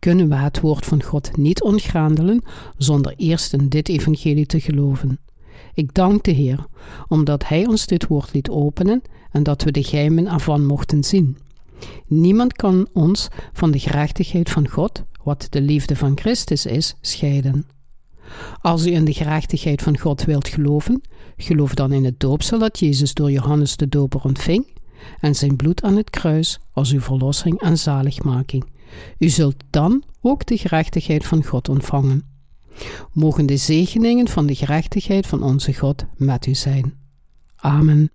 kunnen 0.06 0.30
we 0.30 0.36
het 0.36 0.60
woord 0.60 0.86
van 0.86 1.04
God 1.04 1.38
niet 1.38 1.62
ontgrendelen 1.62 2.42
zonder 2.78 3.14
eerst 3.18 3.54
in 3.54 3.70
dit 3.70 3.90
evangelie 3.90 4.46
te 4.46 4.60
geloven. 4.60 5.20
Ik 5.74 5.94
dank 5.94 6.24
de 6.24 6.32
Heer, 6.32 6.66
omdat 7.08 7.48
Hij 7.48 7.66
ons 7.68 7.86
dit 7.86 8.08
woord 8.08 8.34
liet 8.34 8.50
openen 8.50 9.02
en 9.32 9.44
dat 9.44 9.64
we 9.64 9.72
de 9.72 9.84
geheimen 9.84 10.28
ervan 10.28 10.66
mochten 10.66 11.04
zien. 11.04 11.38
Niemand 12.08 12.54
kan 12.54 12.88
ons 12.94 13.28
van 13.54 13.72
de 13.72 13.80
gerechtigheid 13.80 14.50
van 14.50 14.70
God, 14.70 15.04
wat 15.24 15.48
de 15.50 15.62
liefde 15.62 15.96
van 15.96 16.18
Christus 16.18 16.66
is, 16.66 16.96
scheiden. 17.02 17.66
Als 18.62 18.86
u 18.86 18.92
in 18.92 19.06
de 19.06 19.14
gerechtigheid 19.14 19.82
van 19.82 20.00
God 20.00 20.24
wilt 20.24 20.48
geloven, 20.48 21.02
geloof 21.38 21.74
dan 21.74 21.92
in 21.92 22.06
het 22.06 22.20
doopsel 22.20 22.60
dat 22.60 22.80
Jezus 22.80 23.14
door 23.14 23.32
Johannes 23.32 23.76
de 23.76 23.88
Doper 23.88 24.22
ontving 24.24 24.66
en 25.20 25.36
zijn 25.36 25.56
bloed 25.56 25.84
aan 25.84 25.96
het 25.96 26.10
kruis 26.10 26.60
als 26.72 26.92
uw 26.92 27.02
verlossing 27.02 27.62
en 27.62 27.78
zaligmaking. 27.78 28.66
U 29.18 29.30
zult 29.30 29.56
dan 29.70 30.04
ook 30.22 30.46
de 30.46 30.58
gerechtigheid 30.58 31.26
van 31.26 31.44
God 31.44 31.70
ontvangen. 31.70 32.24
Mogen 33.14 33.46
de 33.46 33.58
zegeningen 33.58 34.28
van 34.28 34.46
de 34.46 34.56
gerechtigheid 34.56 35.28
van 35.28 35.44
onze 35.44 35.74
God 35.74 36.06
met 36.18 36.46
u 36.46 36.56
zijn. 36.56 36.94
Amen. 37.56 38.15